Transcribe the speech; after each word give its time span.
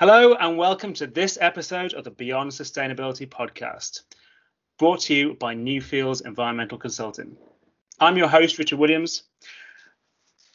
Hello, 0.00 0.34
and 0.34 0.58
welcome 0.58 0.92
to 0.94 1.06
this 1.06 1.38
episode 1.40 1.94
of 1.94 2.02
the 2.02 2.10
Beyond 2.10 2.50
Sustainability 2.50 3.28
podcast, 3.28 4.02
brought 4.76 4.98
to 5.02 5.14
you 5.14 5.34
by 5.34 5.54
Newfields 5.54 6.26
Environmental 6.26 6.78
Consulting. 6.78 7.36
I'm 8.00 8.16
your 8.16 8.26
host, 8.26 8.58
Richard 8.58 8.80
Williams, 8.80 9.22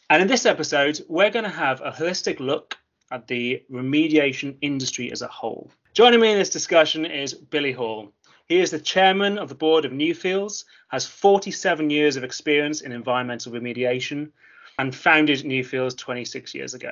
and 0.09 0.21
in 0.21 0.27
this 0.27 0.45
episode, 0.45 0.99
we're 1.07 1.29
going 1.29 1.45
to 1.45 1.49
have 1.49 1.79
a 1.79 1.89
holistic 1.89 2.41
look 2.41 2.77
at 3.11 3.27
the 3.27 3.63
remediation 3.71 4.57
industry 4.59 5.09
as 5.09 5.21
a 5.21 5.27
whole. 5.27 5.71
Joining 5.93 6.19
me 6.19 6.33
in 6.33 6.37
this 6.37 6.49
discussion 6.49 7.05
is 7.05 7.33
Billy 7.33 7.71
Hall. 7.71 8.11
He 8.49 8.59
is 8.59 8.71
the 8.71 8.79
chairman 8.79 9.37
of 9.37 9.47
the 9.47 9.55
board 9.55 9.85
of 9.85 9.93
Newfields, 9.93 10.65
has 10.89 11.05
47 11.05 11.89
years 11.89 12.17
of 12.17 12.25
experience 12.25 12.81
in 12.81 12.91
environmental 12.91 13.53
remediation, 13.53 14.31
and 14.77 14.93
founded 14.93 15.45
Newfields 15.45 15.97
26 15.97 16.53
years 16.53 16.73
ago. 16.73 16.91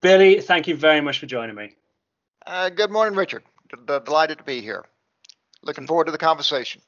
Billy, 0.00 0.40
thank 0.40 0.68
you 0.68 0.76
very 0.76 1.00
much 1.00 1.18
for 1.18 1.26
joining 1.26 1.56
me. 1.56 1.74
Uh, 2.46 2.70
good 2.70 2.90
morning, 2.90 3.16
Richard. 3.16 3.42
D- 3.70 3.98
delighted 4.04 4.38
to 4.38 4.44
be 4.44 4.60
here. 4.60 4.84
Looking 5.62 5.86
forward 5.86 6.06
to 6.06 6.12
the 6.12 6.18
conversation. 6.18 6.80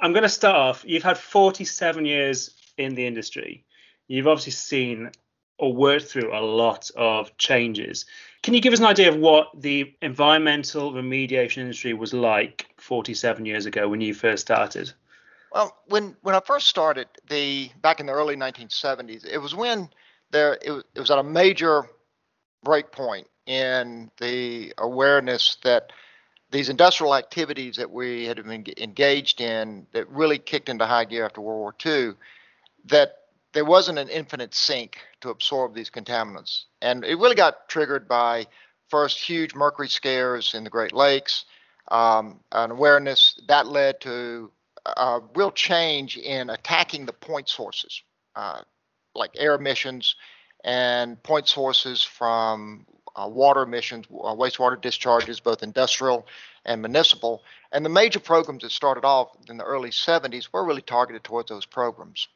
I'm 0.00 0.12
going 0.12 0.22
to 0.22 0.28
start 0.28 0.56
off. 0.56 0.84
You've 0.86 1.02
had 1.02 1.18
47 1.18 2.04
years 2.04 2.54
in 2.78 2.94
the 2.94 3.06
industry. 3.06 3.64
You've 4.08 4.26
obviously 4.26 4.52
seen 4.52 5.10
or 5.58 5.72
worked 5.74 6.06
through 6.06 6.34
a 6.34 6.40
lot 6.40 6.90
of 6.96 7.36
changes. 7.36 8.06
Can 8.42 8.54
you 8.54 8.60
give 8.60 8.72
us 8.72 8.78
an 8.78 8.86
idea 8.86 9.10
of 9.10 9.16
what 9.16 9.48
the 9.54 9.94
environmental 10.00 10.92
remediation 10.92 11.58
industry 11.58 11.92
was 11.92 12.14
like 12.14 12.66
47 12.78 13.44
years 13.44 13.66
ago 13.66 13.88
when 13.88 14.00
you 14.00 14.14
first 14.14 14.40
started? 14.40 14.92
Well, 15.52 15.76
when 15.86 16.16
when 16.22 16.34
I 16.34 16.40
first 16.40 16.68
started, 16.68 17.08
the 17.28 17.70
back 17.82 18.00
in 18.00 18.06
the 18.06 18.12
early 18.12 18.36
1970s, 18.36 19.26
it 19.26 19.38
was 19.38 19.54
when 19.54 19.90
there 20.30 20.56
it 20.62 20.70
was, 20.70 20.84
it 20.94 21.00
was 21.00 21.10
at 21.10 21.18
a 21.18 21.24
major 21.24 21.84
break 22.62 22.92
point 22.92 23.26
in 23.50 24.12
the 24.20 24.72
awareness 24.78 25.56
that 25.64 25.90
these 26.52 26.68
industrial 26.68 27.16
activities 27.16 27.76
that 27.76 27.90
we 27.90 28.24
had 28.24 28.36
been 28.36 28.64
engaged 28.78 29.40
in 29.40 29.88
that 29.92 30.08
really 30.08 30.38
kicked 30.38 30.68
into 30.68 30.86
high 30.86 31.04
gear 31.04 31.24
after 31.24 31.40
World 31.40 31.58
War 31.58 31.74
II, 31.84 32.14
that 32.84 33.16
there 33.52 33.64
wasn't 33.64 33.98
an 33.98 34.08
infinite 34.08 34.54
sink 34.54 34.98
to 35.20 35.30
absorb 35.30 35.74
these 35.74 35.90
contaminants. 35.90 36.66
And 36.80 37.04
it 37.04 37.16
really 37.16 37.34
got 37.34 37.68
triggered 37.68 38.06
by 38.06 38.46
first 38.88 39.18
huge 39.18 39.52
mercury 39.52 39.88
scares 39.88 40.54
in 40.54 40.62
the 40.62 40.70
Great 40.70 40.92
Lakes, 40.92 41.44
um, 41.90 42.38
an 42.52 42.70
awareness 42.70 43.40
that 43.48 43.66
led 43.66 44.00
to 44.02 44.52
a 44.86 45.20
real 45.34 45.50
change 45.50 46.16
in 46.16 46.50
attacking 46.50 47.04
the 47.04 47.12
point 47.12 47.48
sources, 47.48 48.00
uh, 48.36 48.60
like 49.16 49.32
air 49.36 49.56
emissions 49.56 50.14
and 50.62 51.20
point 51.24 51.48
sources 51.48 52.02
from 52.02 52.86
uh, 53.20 53.28
water 53.28 53.62
emissions, 53.62 54.06
uh, 54.10 54.34
wastewater 54.34 54.80
discharges, 54.80 55.40
both 55.40 55.62
industrial 55.62 56.26
and 56.64 56.80
municipal. 56.80 57.42
And 57.72 57.84
the 57.84 57.90
major 57.90 58.20
programs 58.20 58.62
that 58.62 58.72
started 58.72 59.04
off 59.04 59.36
in 59.48 59.56
the 59.56 59.64
early 59.64 59.90
70s 59.90 60.48
were 60.52 60.64
really 60.64 60.82
targeted 60.82 61.24
towards 61.24 61.48
those 61.48 61.66
programs. 61.66 62.28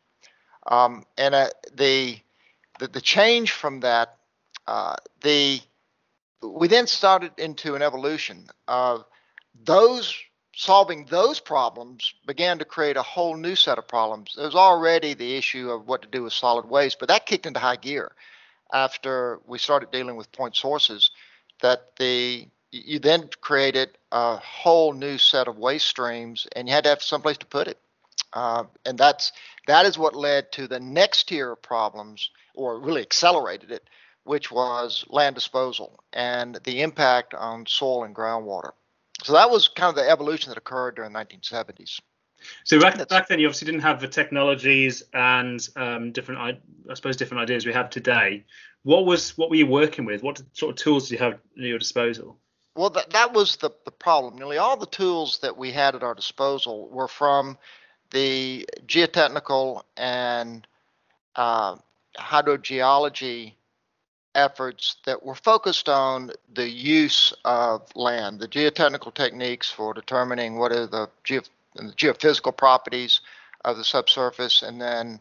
Um, 0.67 1.05
and 1.19 1.35
uh, 1.35 1.49
the, 1.75 2.19
the, 2.79 2.89
the 2.89 3.01
change 3.01 3.53
from 3.53 3.81
that, 3.81 4.17
uh, 4.67 4.97
the 5.21 5.61
we 6.43 6.69
then 6.69 6.87
started 6.87 7.33
into 7.39 7.75
an 7.75 7.81
evolution 7.81 8.49
of 8.69 9.05
those 9.65 10.15
solving 10.55 11.07
those 11.07 11.41
problems 11.41 12.15
began 12.27 12.59
to 12.59 12.65
create 12.65 12.97
a 12.97 13.03
whole 13.03 13.35
new 13.35 13.57
set 13.57 13.79
of 13.79 13.89
problems. 13.89 14.35
There 14.37 14.45
was 14.45 14.55
already 14.55 15.15
the 15.15 15.37
issue 15.37 15.71
of 15.71 15.89
what 15.89 16.03
to 16.03 16.09
do 16.09 16.23
with 16.23 16.33
solid 16.33 16.67
waste, 16.67 16.99
but 17.01 17.09
that 17.09 17.27
kicked 17.27 17.47
into 17.47 17.61
high 17.61 17.77
gear 17.77 18.13
after 18.75 19.41
we 19.47 19.59
started 19.59 19.91
dealing 19.91 20.17
with 20.17 20.31
point 20.33 20.57
sources 20.57 21.11
that 21.63 21.97
the 21.97 22.47
you 22.73 22.99
then 22.99 23.31
created 23.41 23.97
a 24.11 24.37
whole 24.37 24.93
new 24.93 25.17
set 25.17 25.47
of 25.47 25.57
waste 25.57 25.87
streams 25.87 26.49
and 26.57 26.69
you 26.69 26.75
had 26.75 26.83
to 26.83 26.91
have 26.91 27.01
someplace 27.01 27.39
to 27.39 27.47
put 27.47 27.69
it. 27.69 27.79
Uh, 28.33 28.65
and 28.85 28.99
that's 28.99 29.33
that 29.69 29.87
is 29.87 29.97
what 29.97 30.17
led 30.17 30.51
to 30.51 30.67
the 30.67 30.81
next 30.81 31.29
tier 31.29 31.53
of 31.53 31.63
problems 31.63 32.31
or 32.55 32.81
really 32.81 33.01
accelerated 33.01 33.71
it 33.71 33.89
which 34.25 34.51
was 34.51 35.05
land 35.09 35.35
disposal 35.35 36.01
and 36.13 36.59
the 36.65 36.81
impact 36.81 37.35
on 37.35 37.67
soil 37.67 38.05
and 38.05 38.15
groundwater. 38.15 38.73
So 39.23 39.35
that 39.35 39.51
was 39.51 39.69
kind 39.69 39.91
of 39.91 40.03
the 40.03 40.11
evolution 40.11 40.49
that 40.49 40.59
occurred 40.59 40.97
during 40.97 41.13
the 41.13 41.19
1970s 41.19 42.01
so 42.65 42.81
back, 42.81 43.09
back 43.09 43.29
then, 43.29 43.39
you 43.39 43.47
obviously 43.47 43.67
didn't 43.67 43.83
have 43.83 44.01
the 44.01 44.09
technologies 44.09 45.03
and 45.13 45.67
um, 45.77 46.13
different, 46.13 46.41
I 46.41 46.95
suppose, 46.95 47.17
different 47.17 47.43
ideas 47.43 47.67
we 47.67 47.73
have 47.73 47.91
today. 47.91 48.45
What 48.83 49.07
was 49.07 49.37
what 49.39 49.51
were 49.51 49.57
you 49.57 49.67
working 49.67 50.05
with? 50.05 50.23
What 50.23 50.43
sort 50.53 50.73
of 50.73 50.77
tools 50.77 51.09
did 51.09 51.19
you 51.19 51.25
have 51.25 51.35
at 51.35 51.41
your 51.57 51.79
disposal? 51.79 52.39
Well, 52.77 52.91
that, 52.91 53.11
that 53.11 53.33
was 53.33 53.57
the, 53.57 53.71
the 53.85 53.93
problem. 53.93 54.37
Nearly 54.37 54.59
all 54.59 54.77
the 54.77 54.87
tools 54.87 55.39
that 55.39 55.57
we 55.57 55.71
had 55.71 55.95
at 55.95 56.03
our 56.03 56.15
disposal 56.15 56.89
were 56.89 57.09
from 57.09 57.57
the 58.11 58.69
geotechnical 58.87 59.83
and 59.97 60.67
uh, 61.37 61.77
hydrogeology 62.19 63.55
efforts 64.35 64.97
that 65.07 65.25
were 65.25 65.35
focused 65.35 65.89
on 65.89 66.31
the 66.53 66.69
use 66.69 67.33
of 67.45 67.89
land, 67.95 68.41
the 68.41 68.49
geotechnical 68.49 69.15
techniques 69.15 69.71
for 69.71 69.95
determining 69.95 70.57
what 70.57 70.73
are 70.73 70.87
the 70.87 71.09
ge- 71.23 71.49
the 71.75 71.83
geophysical 71.93 72.57
properties 72.57 73.21
of 73.65 73.77
the 73.77 73.85
subsurface, 73.85 74.63
and 74.63 74.81
then 74.81 75.21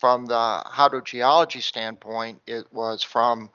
from 0.00 0.26
the 0.26 0.62
hydrogeology 0.66 1.62
standpoint, 1.62 2.40
it 2.46 2.66
was 2.72 3.02
from 3.02 3.50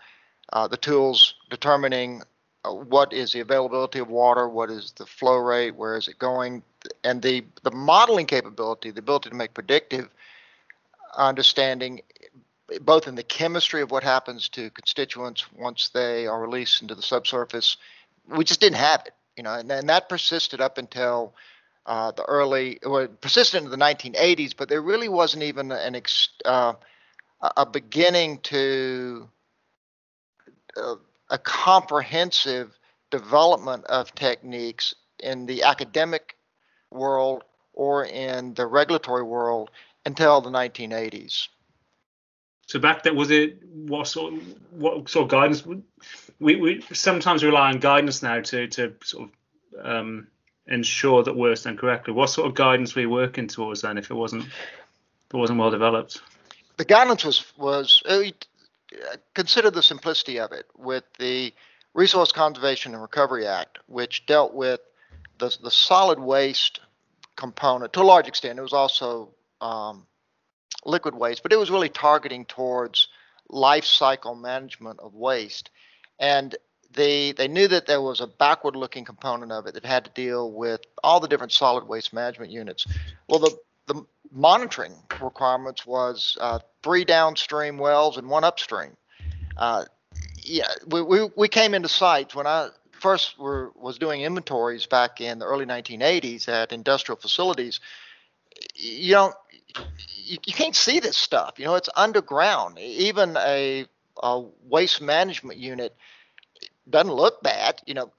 uh, 0.52 0.68
the 0.68 0.78
tools 0.78 1.36
determining 1.50 2.22
uh, 2.66 2.74
what 2.74 3.14
is 3.14 3.32
the 3.32 3.40
availability 3.40 4.00
of 4.00 4.10
water, 4.10 4.48
what 4.48 4.70
is 4.70 4.94
the 4.98 5.06
flow 5.06 5.38
rate, 5.38 5.76
where 5.76 5.96
is 5.96 6.08
it 6.08 6.20
going, 6.20 6.64
and 7.04 7.22
the 7.22 7.46
the 7.64 7.72
modeling 7.72 8.26
capability, 8.26 8.92
the 8.92 9.00
ability 9.00 9.30
to 9.30 9.36
make 9.36 9.54
predictive 9.54 10.10
understanding, 11.18 12.02
both 12.82 13.08
in 13.08 13.16
the 13.16 13.24
chemistry 13.24 13.82
of 13.82 13.92
what 13.92 14.04
happens 14.04 14.50
to 14.50 14.70
constituents 14.72 15.46
once 15.54 15.90
they 15.90 16.28
are 16.28 16.42
released 16.42 16.82
into 16.82 16.96
the 16.96 17.02
subsurface. 17.02 17.78
We 18.28 18.44
just 18.44 18.60
didn't 18.60 18.78
have 18.78 19.04
it, 19.06 19.14
you 19.38 19.44
know, 19.44 19.54
and, 19.54 19.72
and 19.72 19.90
that 19.90 20.10
persisted 20.10 20.62
up 20.62 20.78
until 20.78 21.34
uh, 21.86 22.12
the 22.12 22.24
early, 22.24 22.80
well, 22.86 23.08
persisted 23.08 23.60
into 23.60 23.70
the 23.70 23.78
1980s, 23.78 24.54
but 24.56 24.70
there 24.70 24.82
really 24.82 25.10
wasn't 25.10 25.44
even 25.44 25.72
an 25.72 25.96
ex, 25.96 26.30
uh, 26.46 26.74
a 27.58 27.66
beginning 27.66 28.40
to 28.40 29.28
uh, 30.78 30.96
a 31.30 31.38
comprehensive 31.38 32.78
development 33.12 33.86
of 33.86 34.14
techniques 34.16 34.96
in 35.20 35.46
the 35.46 35.64
academic 35.64 36.38
world 36.90 37.44
or 37.74 38.06
in 38.06 38.54
the 38.54 38.66
regulatory 38.66 39.24
world 39.24 39.72
until 40.06 40.42
the 40.42 40.50
1980s. 40.50 41.48
So 42.68 42.80
back 42.80 43.04
then, 43.04 43.16
was 43.16 43.30
it 43.30 43.62
what 43.72 44.08
sort 44.08 44.34
of, 44.34 44.42
what 44.72 45.10
sort 45.10 45.26
of 45.26 45.30
guidance? 45.30 45.66
We 46.40 46.56
we 46.56 46.82
sometimes 46.94 47.44
rely 47.44 47.70
on 47.70 47.80
guidance 47.80 48.24
now 48.24 48.40
to 48.40 48.68
to 48.68 48.94
sort 49.04 49.30
of 49.30 49.86
um, 49.86 50.28
ensure 50.68 51.24
that 51.24 51.36
we're 51.36 51.56
done 51.56 51.78
correctly. 51.78 52.14
What 52.14 52.30
sort 52.30 52.48
of 52.48 52.56
guidance 52.56 52.96
were 52.96 53.02
you 53.02 53.10
working 53.10 53.48
towards 53.48 53.82
then 53.82 53.98
if 53.98 54.10
it 54.10 54.14
wasn't 54.14 54.46
if 54.46 55.34
it 55.34 55.38
wasn't 55.38 55.60
well 55.60 55.72
developed? 55.72 56.22
The 56.78 56.86
guidance 56.86 57.24
was 57.24 57.46
was 57.58 58.02
uh, 58.08 58.24
consider 59.34 59.72
the 59.72 59.84
simplicity 59.84 60.40
of 60.40 60.52
it 60.52 60.66
with 60.78 61.04
the 61.20 61.54
Resource 61.94 62.32
Conservation 62.32 62.94
and 62.94 63.02
Recovery 63.02 63.46
Act, 63.46 63.80
which 63.88 64.26
dealt 64.26 64.54
with 64.54 64.80
the 65.38 65.56
the 65.62 65.72
solid 65.72 66.20
waste 66.20 66.80
component 67.36 67.94
to 67.94 68.02
a 68.02 68.04
large 68.04 68.28
extent. 68.28 68.60
It 68.60 68.62
was 68.62 68.74
also 68.74 69.30
um, 69.62 70.06
liquid 70.86 71.16
waste, 71.16 71.44
but 71.44 71.52
it 71.52 71.60
was 71.60 71.72
really 71.72 71.90
targeting 71.90 72.46
towards 72.46 73.08
life 73.50 73.86
cycle 73.86 74.36
management 74.36 75.00
of 75.00 75.14
waste. 75.14 75.70
And 76.20 76.56
they 76.94 77.32
they 77.32 77.48
knew 77.48 77.68
that 77.68 77.86
there 77.86 78.02
was 78.02 78.22
a 78.22 78.28
backward 78.28 78.76
looking 78.76 79.06
component 79.06 79.52
of 79.52 79.66
it 79.68 79.74
that 79.74 79.86
had 79.86 80.06
to 80.06 80.12
deal 80.12 80.52
with 80.52 80.82
all 81.04 81.20
the 81.20 81.28
different 81.28 81.52
solid 81.52 81.88
waste 81.88 82.14
management 82.14 82.52
units. 82.52 82.86
Well, 83.28 83.40
the 83.40 83.58
the 83.88 84.06
monitoring 84.32 84.94
requirements 85.22 85.86
was 85.86 86.38
uh, 86.42 86.60
three 86.82 87.06
downstream 87.06 87.78
wells 87.78 88.18
and 88.18 88.30
one 88.30 88.44
upstream. 88.44 88.98
Uh, 89.58 89.86
yeah, 90.44 90.68
we, 90.88 91.02
we, 91.02 91.30
we 91.36 91.48
came 91.48 91.74
into 91.74 91.88
sites 91.88 92.36
when 92.36 92.48
I 92.48 92.70
first 92.92 93.38
were, 93.38 93.72
was 93.76 93.98
doing 93.98 94.22
inventories 94.22 94.86
back 94.86 95.22
in 95.22 95.40
the 95.40 95.46
early 95.46 95.66
1980s 95.66 96.48
at 96.48 96.72
industrial 96.72 97.20
facilities. 97.20 97.80
You 98.76 99.12
don't, 99.14 99.36
you, 100.16 100.38
you 100.46 100.54
can't 100.54 100.76
see 100.76 101.00
this 101.00 101.18
stuff. 101.18 101.56
You 101.58 101.66
know, 101.66 101.76
it's 101.76 101.90
underground. 101.96 102.80
Even 102.80 103.38
a, 103.38 103.86
a 104.22 104.44
waste 104.64 105.02
management 105.02 105.60
unit 105.60 105.96
doesn't 106.90 107.14
look 107.14 107.42
bad. 107.42 107.82
You 107.86 107.94
know, 107.94 108.12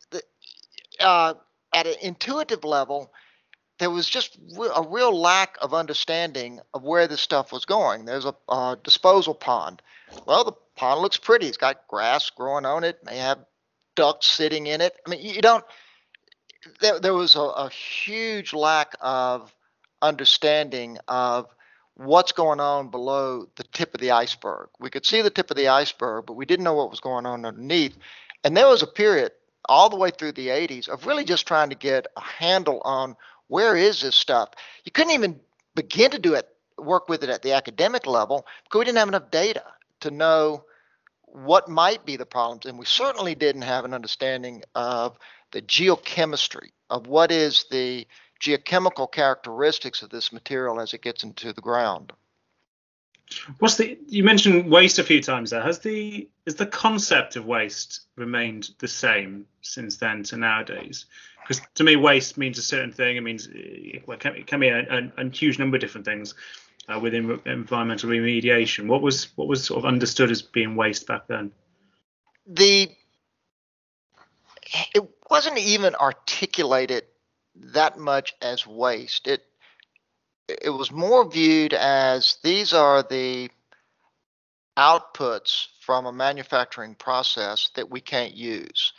uh, 1.00 1.34
at 1.74 1.86
an 1.86 1.94
intuitive 2.00 2.64
level, 2.64 3.12
there 3.78 3.90
was 3.90 4.08
just 4.08 4.38
a 4.74 4.82
real 4.82 5.18
lack 5.18 5.56
of 5.60 5.74
understanding 5.74 6.60
of 6.72 6.84
where 6.84 7.08
this 7.08 7.20
stuff 7.20 7.52
was 7.52 7.64
going. 7.64 8.04
There's 8.04 8.26
a, 8.26 8.78
disposal 8.82 9.34
pond. 9.34 9.82
Well, 10.26 10.44
the 10.44 10.52
pond 10.76 11.00
looks 11.00 11.16
pretty. 11.16 11.46
It's 11.46 11.56
got 11.56 11.88
grass 11.88 12.30
growing 12.30 12.64
on 12.64 12.84
it. 12.84 12.98
May 13.04 13.16
have 13.16 13.38
ducks 13.96 14.26
sitting 14.26 14.66
in 14.66 14.80
it. 14.80 14.94
I 15.06 15.10
mean, 15.10 15.20
you 15.20 15.42
don't. 15.42 15.64
There, 16.80 17.00
there 17.00 17.14
was 17.14 17.34
a, 17.34 17.40
a 17.40 17.70
huge 17.70 18.54
lack 18.54 18.94
of 19.00 19.52
understanding 20.00 20.98
of 21.08 21.48
what's 21.96 22.32
going 22.32 22.60
on 22.60 22.90
below 22.90 23.48
the 23.56 23.64
tip 23.64 23.94
of 23.94 24.00
the 24.00 24.12
iceberg. 24.12 24.68
We 24.80 24.90
could 24.90 25.06
see 25.06 25.22
the 25.22 25.30
tip 25.30 25.50
of 25.50 25.56
the 25.56 25.68
iceberg, 25.68 26.26
but 26.26 26.34
we 26.34 26.46
didn't 26.46 26.64
know 26.64 26.74
what 26.74 26.90
was 26.90 27.00
going 27.00 27.26
on 27.26 27.44
underneath. 27.44 27.96
And 28.44 28.56
there 28.56 28.68
was 28.68 28.82
a 28.82 28.86
period 28.86 29.32
all 29.66 29.88
the 29.88 29.96
way 29.96 30.10
through 30.10 30.32
the 30.32 30.48
80s 30.48 30.88
of 30.88 31.06
really 31.06 31.24
just 31.24 31.48
trying 31.48 31.70
to 31.70 31.76
get 31.76 32.06
a 32.16 32.20
handle 32.20 32.82
on 32.84 33.16
where 33.48 33.74
is 33.76 34.02
this 34.02 34.14
stuff. 34.14 34.50
You 34.84 34.92
couldn't 34.92 35.12
even 35.12 35.40
begin 35.74 36.10
to 36.10 36.18
do 36.18 36.34
it, 36.34 36.46
work 36.78 37.08
with 37.08 37.24
it 37.24 37.30
at 37.30 37.42
the 37.42 37.52
academic 37.52 38.06
level 38.06 38.46
because 38.64 38.78
we 38.78 38.84
didn't 38.84 38.98
have 38.98 39.08
enough 39.08 39.30
data 39.30 39.64
to 40.00 40.10
know 40.10 40.64
what 41.22 41.68
might 41.68 42.04
be 42.04 42.16
the 42.16 42.26
problems. 42.26 42.66
And 42.66 42.78
we 42.78 42.84
certainly 42.84 43.34
didn't 43.34 43.62
have 43.62 43.84
an 43.84 43.94
understanding 43.94 44.62
of 44.74 45.16
the 45.52 45.62
geochemistry 45.62 46.70
of 46.90 47.06
what 47.06 47.32
is 47.32 47.64
the 47.70 48.06
geochemical 48.40 49.10
characteristics 49.10 50.02
of 50.02 50.10
this 50.10 50.32
material 50.32 50.80
as 50.80 50.92
it 50.92 51.02
gets 51.02 51.24
into 51.24 51.52
the 51.52 51.62
ground. 51.62 52.12
What's 53.58 53.76
the 53.76 53.98
you 54.08 54.22
mentioned 54.22 54.70
waste 54.70 54.98
a 54.98 55.04
few 55.04 55.22
times 55.22 55.50
there. 55.50 55.62
Has 55.62 55.78
the 55.80 56.28
is 56.46 56.54
the 56.56 56.66
concept 56.66 57.36
of 57.36 57.46
waste 57.46 58.02
remained 58.16 58.70
the 58.78 58.88
same 58.88 59.46
since 59.62 59.96
then 59.96 60.22
to 60.24 60.36
nowadays? 60.36 61.06
Because 61.42 61.62
to 61.74 61.84
me, 61.84 61.96
waste 61.96 62.38
means 62.38 62.58
a 62.58 62.62
certain 62.62 62.92
thing. 62.92 63.16
It 63.16 63.22
means 63.22 63.48
well, 64.06 64.18
it 64.22 64.46
can, 64.46 64.60
be 64.60 64.68
a, 64.68 64.80
a, 64.80 65.12
a, 65.18 65.30
huge 65.30 65.58
number 65.58 65.76
of 65.76 65.80
different 65.80 66.06
things 66.06 66.34
uh, 66.88 66.98
within 66.98 67.40
environmental 67.44 68.10
remediation. 68.10 68.86
What 68.86 69.02
was 69.02 69.36
what 69.36 69.48
was 69.48 69.64
sort 69.64 69.78
of 69.78 69.86
understood 69.86 70.30
as 70.30 70.42
being 70.42 70.76
waste 70.76 71.06
back 71.06 71.26
then? 71.26 71.52
The 72.46 72.90
it 74.94 75.04
wasn't 75.30 75.58
even 75.58 75.94
articulated 75.94 77.04
that 77.56 77.98
much 77.98 78.34
as 78.40 78.66
waste. 78.66 79.28
It 79.28 79.44
it 80.48 80.70
was 80.70 80.90
more 80.92 81.28
viewed 81.28 81.72
as 81.72 82.38
these 82.42 82.72
are 82.72 83.02
the 83.02 83.50
outputs 84.76 85.66
from 85.80 86.06
a 86.06 86.12
manufacturing 86.12 86.94
process 86.94 87.70
that 87.76 87.90
we 87.90 88.00
can't 88.00 88.34
use. 88.34 88.92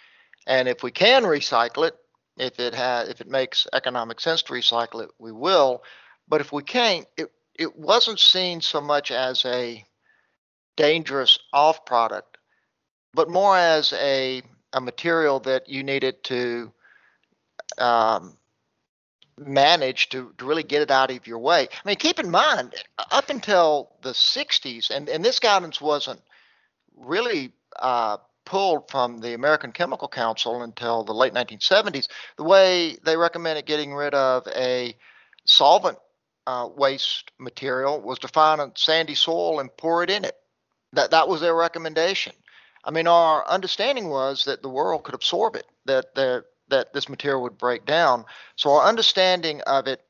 And 0.48 0.68
if 0.68 0.84
we 0.84 0.92
can 0.92 1.24
recycle 1.24 1.88
it, 1.88 1.96
if 2.38 2.60
it 2.60 2.74
has 2.74 3.10
if 3.10 3.22
it 3.22 3.30
makes 3.30 3.68
economic 3.74 4.20
sense 4.20 4.42
to 4.44 4.54
recycle 4.54 5.04
it, 5.04 5.10
we 5.20 5.32
will. 5.32 5.84
But 6.28 6.42
if 6.42 6.52
we 6.52 6.64
can't, 6.64 7.06
it 7.18 7.32
it 7.58 7.76
wasn't 7.78 8.20
seen 8.20 8.62
so 8.62 8.82
much 8.82 9.12
as 9.12 9.46
a 9.46 9.84
dangerous 10.76 11.40
off 11.54 11.86
product, 11.86 12.38
but 13.14 13.30
more 13.30 13.58
as 13.58 13.94
a 13.94 14.42
a 14.74 14.82
material 14.82 15.40
that 15.42 15.70
you 15.70 15.84
needed 15.84 16.24
to 16.26 16.72
um, 17.78 18.38
manage 19.38 20.10
to, 20.10 20.34
to 20.38 20.46
really 20.46 20.64
get 20.64 20.82
it 20.82 20.92
out 20.92 21.12
of 21.12 21.28
your 21.28 21.40
way. 21.40 21.64
I 21.64 21.88
mean, 21.88 21.98
keep 21.98 22.20
in 22.20 22.32
mind, 22.32 22.74
up 23.12 23.30
until 23.30 23.92
the 24.02 24.12
60s, 24.12 24.90
and, 24.90 25.10
and 25.10 25.24
this 25.24 25.40
guidance 25.40 25.82
wasn't 25.82 26.22
really 26.96 27.52
uh, 27.78 28.18
pulled 28.46 28.90
from 28.90 29.20
the 29.20 29.34
American 29.34 29.72
Chemical 29.72 30.08
Council 30.08 30.62
until 30.62 31.04
the 31.04 31.14
late 31.14 31.34
1970s, 31.34 32.08
the 32.38 32.44
way 32.44 32.96
they 33.04 33.18
recommended 33.18 33.66
getting 33.66 33.94
rid 33.94 34.14
of 34.14 34.48
a 34.56 34.96
solvent 35.46 35.98
uh, 36.48 36.70
waste 36.76 37.32
material 37.40 38.00
was 38.00 38.20
to 38.20 38.28
find 38.28 38.62
a 38.62 38.72
sandy 38.76 39.16
soil 39.16 39.60
and 39.60 39.76
pour 39.76 40.04
it 40.04 40.10
in 40.10 40.24
it. 40.24 40.36
That, 40.94 41.12
that 41.12 41.28
was 41.28 41.42
their 41.42 41.56
recommendation. 41.56 42.34
I 42.84 42.92
mean, 42.92 43.08
our 43.08 43.46
understanding 43.48 44.10
was 44.10 44.46
that 44.46 44.62
the 44.62 44.70
world 44.70 45.04
could 45.04 45.16
absorb 45.16 45.56
it, 45.56 45.66
that, 45.86 46.14
that 46.16 46.46
that 46.70 46.94
this 46.94 47.10
material 47.10 47.42
would 47.44 47.58
break 47.58 47.86
down. 47.86 48.26
So 48.56 48.72
our 48.72 48.88
understanding 48.88 49.62
of 49.62 49.88
it, 49.88 50.02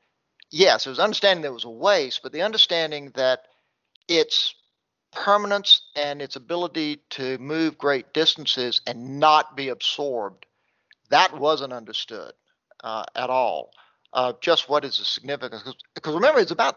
yes, 0.50 0.86
it 0.86 0.90
was 0.90 0.98
understanding 0.98 1.42
that 1.42 1.48
it 1.48 1.54
was 1.54 1.64
a 1.64 1.70
waste, 1.70 2.20
but 2.22 2.32
the 2.32 2.42
understanding 2.42 3.12
that 3.14 3.40
its 4.08 4.54
permanence 5.12 5.82
and 5.94 6.20
its 6.20 6.36
ability 6.36 7.00
to 7.10 7.38
move 7.38 7.78
great 7.78 8.12
distances 8.12 8.80
and 8.86 9.18
not 9.18 9.56
be 9.56 9.68
absorbed, 9.68 10.46
that 11.10 11.38
wasn't 11.38 11.72
understood 11.72 12.32
uh, 12.84 13.04
at 13.14 13.30
all. 13.30 13.70
Uh, 14.12 14.32
just 14.40 14.68
what 14.68 14.84
is 14.84 14.98
the 14.98 15.04
significance? 15.04 15.62
Because 15.94 16.14
remember, 16.14 16.40
it's 16.40 16.50
about 16.50 16.76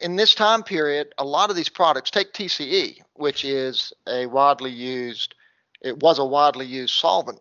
in 0.00 0.16
this 0.16 0.34
time 0.34 0.62
period, 0.62 1.12
a 1.18 1.24
lot 1.24 1.50
of 1.50 1.56
these 1.56 1.68
products 1.68 2.10
take 2.10 2.32
TCE, 2.32 3.00
which 3.14 3.44
is 3.44 3.92
a 4.06 4.26
widely 4.26 4.70
used, 4.70 5.34
it 5.82 5.98
was 6.00 6.18
a 6.18 6.24
widely 6.24 6.66
used 6.66 6.94
solvent 6.94 7.40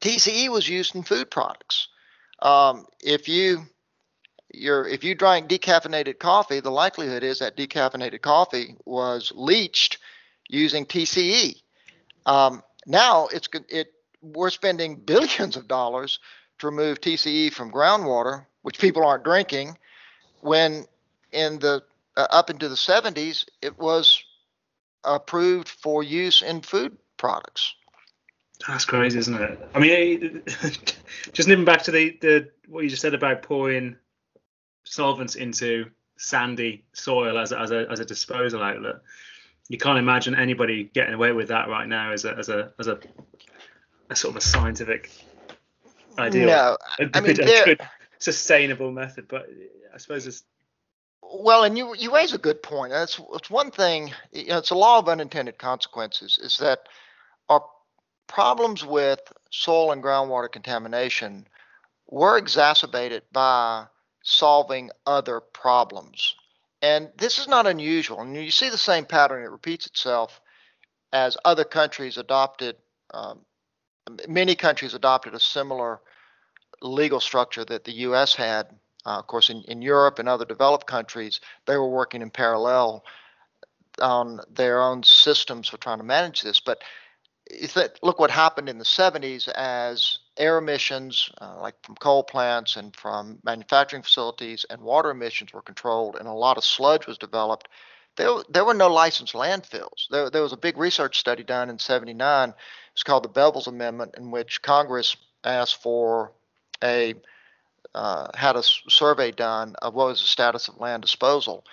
TCE 0.00 0.48
was 0.48 0.68
used 0.68 0.94
in 0.94 1.02
food 1.02 1.30
products. 1.30 1.88
Um, 2.40 2.86
if 3.02 3.28
you 3.28 3.66
you're, 4.52 4.86
if 4.86 5.04
you 5.04 5.14
drank 5.14 5.48
decaffeinated 5.48 6.18
coffee, 6.18 6.60
the 6.60 6.70
likelihood 6.70 7.22
is 7.22 7.38
that 7.38 7.56
decaffeinated 7.56 8.20
coffee 8.20 8.74
was 8.84 9.32
leached 9.34 9.98
using 10.48 10.86
TCE. 10.86 11.62
Um, 12.26 12.62
now 12.86 13.28
it's 13.28 13.48
it 13.68 13.92
we're 14.22 14.50
spending 14.50 14.96
billions 15.06 15.56
of 15.56 15.68
dollars 15.68 16.18
to 16.58 16.66
remove 16.66 17.00
TCE 17.00 17.52
from 17.52 17.70
groundwater, 17.70 18.46
which 18.62 18.78
people 18.78 19.04
aren't 19.04 19.24
drinking. 19.24 19.78
When 20.40 20.84
in 21.32 21.58
the 21.58 21.82
uh, 22.16 22.26
up 22.30 22.50
into 22.50 22.68
the 22.68 22.74
70s, 22.74 23.44
it 23.62 23.78
was 23.78 24.22
approved 25.04 25.68
for 25.68 26.02
use 26.02 26.42
in 26.42 26.60
food 26.60 26.96
products. 27.16 27.74
That's 28.66 28.84
crazy, 28.84 29.18
isn't 29.18 29.34
it? 29.34 29.58
I 29.74 29.78
mean, 29.78 30.42
just 31.32 31.48
nipping 31.48 31.64
back 31.64 31.82
to 31.84 31.90
the, 31.90 32.16
the 32.20 32.50
what 32.68 32.84
you 32.84 32.90
just 32.90 33.02
said 33.02 33.14
about 33.14 33.42
pouring 33.42 33.96
solvents 34.84 35.34
into 35.34 35.86
sandy 36.16 36.84
soil 36.92 37.38
as 37.38 37.52
a, 37.52 37.58
as 37.58 37.70
a 37.70 37.86
as 37.90 38.00
a 38.00 38.04
disposal 38.04 38.62
outlet. 38.62 38.96
You 39.68 39.78
can't 39.78 39.98
imagine 39.98 40.34
anybody 40.34 40.84
getting 40.84 41.14
away 41.14 41.32
with 41.32 41.48
that 41.48 41.68
right 41.68 41.88
now 41.88 42.12
as 42.12 42.24
a 42.24 42.36
as 42.36 42.48
a 42.48 42.72
as 42.78 42.86
a, 42.86 42.98
a 44.10 44.16
sort 44.16 44.32
of 44.32 44.36
a 44.36 44.40
scientific 44.40 45.10
ideal. 46.18 46.48
No, 46.48 46.76
a, 46.98 47.10
I 47.14 47.20
mean, 47.20 47.30
a 47.40 47.64
good 47.64 47.80
sustainable 48.18 48.92
method, 48.92 49.26
but 49.28 49.48
I 49.94 49.98
suppose 49.98 50.26
it's 50.26 50.44
well, 51.22 51.64
and 51.64 51.78
you 51.78 51.94
you 51.96 52.14
raise 52.14 52.34
a 52.34 52.38
good 52.38 52.62
point. 52.62 52.92
That's 52.92 53.20
it's 53.34 53.50
one 53.50 53.70
thing. 53.70 54.12
You 54.32 54.48
know, 54.48 54.58
it's 54.58 54.70
a 54.70 54.74
law 54.74 54.98
of 54.98 55.08
unintended 55.08 55.58
consequences. 55.58 56.38
Is 56.42 56.58
that 56.58 56.80
our 57.48 57.64
problems 58.30 58.84
with 58.84 59.20
soil 59.50 59.90
and 59.90 60.02
groundwater 60.02 60.50
contamination 60.50 61.46
were 62.06 62.38
exacerbated 62.38 63.24
by 63.32 63.86
solving 64.22 64.88
other 65.04 65.40
problems. 65.40 66.36
And 66.80 67.10
this 67.18 67.40
is 67.40 67.48
not 67.48 67.66
unusual. 67.66 68.20
And 68.20 68.36
you 68.36 68.52
see 68.52 68.70
the 68.70 68.78
same 68.78 69.04
pattern, 69.04 69.42
it 69.42 69.50
repeats 69.50 69.86
itself 69.86 70.40
as 71.12 71.36
other 71.44 71.64
countries 71.64 72.18
adopted, 72.18 72.76
um, 73.12 73.40
many 74.28 74.54
countries 74.54 74.94
adopted 74.94 75.34
a 75.34 75.40
similar 75.40 76.00
legal 76.80 77.18
structure 77.18 77.64
that 77.64 77.82
the 77.82 77.92
US 78.06 78.34
had. 78.36 78.68
Uh, 79.04 79.18
of 79.18 79.26
course, 79.26 79.50
in, 79.50 79.62
in 79.64 79.82
Europe 79.82 80.20
and 80.20 80.28
other 80.28 80.44
developed 80.44 80.86
countries, 80.86 81.40
they 81.66 81.76
were 81.76 81.88
working 81.88 82.22
in 82.22 82.30
parallel 82.30 83.04
on 84.00 84.40
their 84.48 84.80
own 84.80 85.02
systems 85.02 85.68
for 85.68 85.78
trying 85.78 85.98
to 85.98 86.04
manage 86.04 86.42
this. 86.42 86.60
But 86.60 86.80
is 87.50 87.74
that 87.74 87.98
look 88.02 88.18
what 88.18 88.30
happened 88.30 88.68
in 88.68 88.78
the 88.78 88.84
70s 88.84 89.48
as 89.48 90.18
air 90.36 90.58
emissions, 90.58 91.30
uh, 91.40 91.58
like 91.60 91.74
from 91.82 91.96
coal 91.96 92.22
plants 92.22 92.76
and 92.76 92.94
from 92.96 93.38
manufacturing 93.44 94.02
facilities, 94.02 94.64
and 94.70 94.80
water 94.80 95.10
emissions 95.10 95.52
were 95.52 95.62
controlled, 95.62 96.16
and 96.16 96.28
a 96.28 96.32
lot 96.32 96.56
of 96.56 96.64
sludge 96.64 97.06
was 97.06 97.18
developed. 97.18 97.68
There, 98.16 98.30
there 98.48 98.64
were 98.64 98.74
no 98.74 98.88
licensed 98.88 99.34
landfills. 99.34 100.08
There, 100.10 100.30
there 100.30 100.42
was 100.42 100.52
a 100.52 100.58
big 100.58 100.76
research 100.76 101.18
study 101.18 101.42
done 101.42 101.70
in 101.70 101.78
79. 101.78 102.54
It's 102.92 103.02
called 103.02 103.24
the 103.24 103.28
Bevill's 103.28 103.66
Amendment, 103.66 104.14
in 104.16 104.30
which 104.30 104.62
Congress 104.62 105.16
asked 105.44 105.82
for 105.82 106.32
a 106.82 107.14
uh, 107.94 108.28
had 108.34 108.54
a 108.54 108.62
survey 108.62 109.32
done 109.32 109.74
of 109.82 109.94
what 109.94 110.06
was 110.06 110.20
the 110.20 110.26
status 110.26 110.68
of 110.68 110.78
land 110.78 111.02
disposal, 111.02 111.64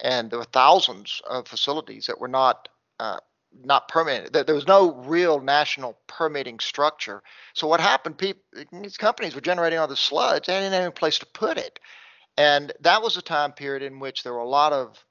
and 0.00 0.30
there 0.30 0.38
were 0.38 0.44
thousands 0.44 1.22
of 1.28 1.48
facilities 1.48 2.06
that 2.06 2.20
were 2.20 2.28
not 2.28 2.68
uh, 3.00 3.18
not 3.64 3.88
permitted. 3.88 4.32
There 4.32 4.54
was 4.54 4.66
no 4.66 4.94
real 4.94 5.40
national 5.40 5.98
permitting 6.06 6.58
structure. 6.60 7.22
So 7.54 7.66
what 7.66 7.80
happened? 7.80 8.18
People, 8.18 8.42
these 8.72 8.96
companies 8.96 9.34
were 9.34 9.40
generating 9.40 9.78
all 9.78 9.88
this 9.88 10.00
sludge. 10.00 10.48
And 10.48 10.56
they 10.56 10.60
didn't 10.60 10.72
have 10.74 10.82
any 10.82 10.92
place 10.92 11.18
to 11.20 11.26
put 11.26 11.58
it, 11.58 11.78
and 12.36 12.72
that 12.80 13.02
was 13.02 13.16
a 13.16 13.22
time 13.22 13.52
period 13.52 13.82
in 13.82 14.00
which 14.00 14.22
there 14.22 14.32
were 14.32 14.40
a 14.40 14.48
lot 14.48 14.72
of 14.72 15.04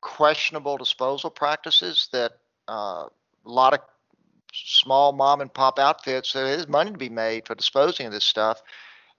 questionable 0.00 0.76
disposal 0.76 1.30
practices. 1.30 2.08
That 2.12 2.32
uh, 2.68 3.06
a 3.46 3.50
lot 3.50 3.74
of 3.74 3.80
small 4.52 5.12
mom 5.12 5.40
and 5.40 5.52
pop 5.52 5.78
outfits. 5.78 6.32
There's 6.32 6.68
money 6.68 6.92
to 6.92 6.98
be 6.98 7.08
made 7.08 7.46
for 7.46 7.54
disposing 7.54 8.06
of 8.06 8.12
this 8.12 8.24
stuff, 8.24 8.62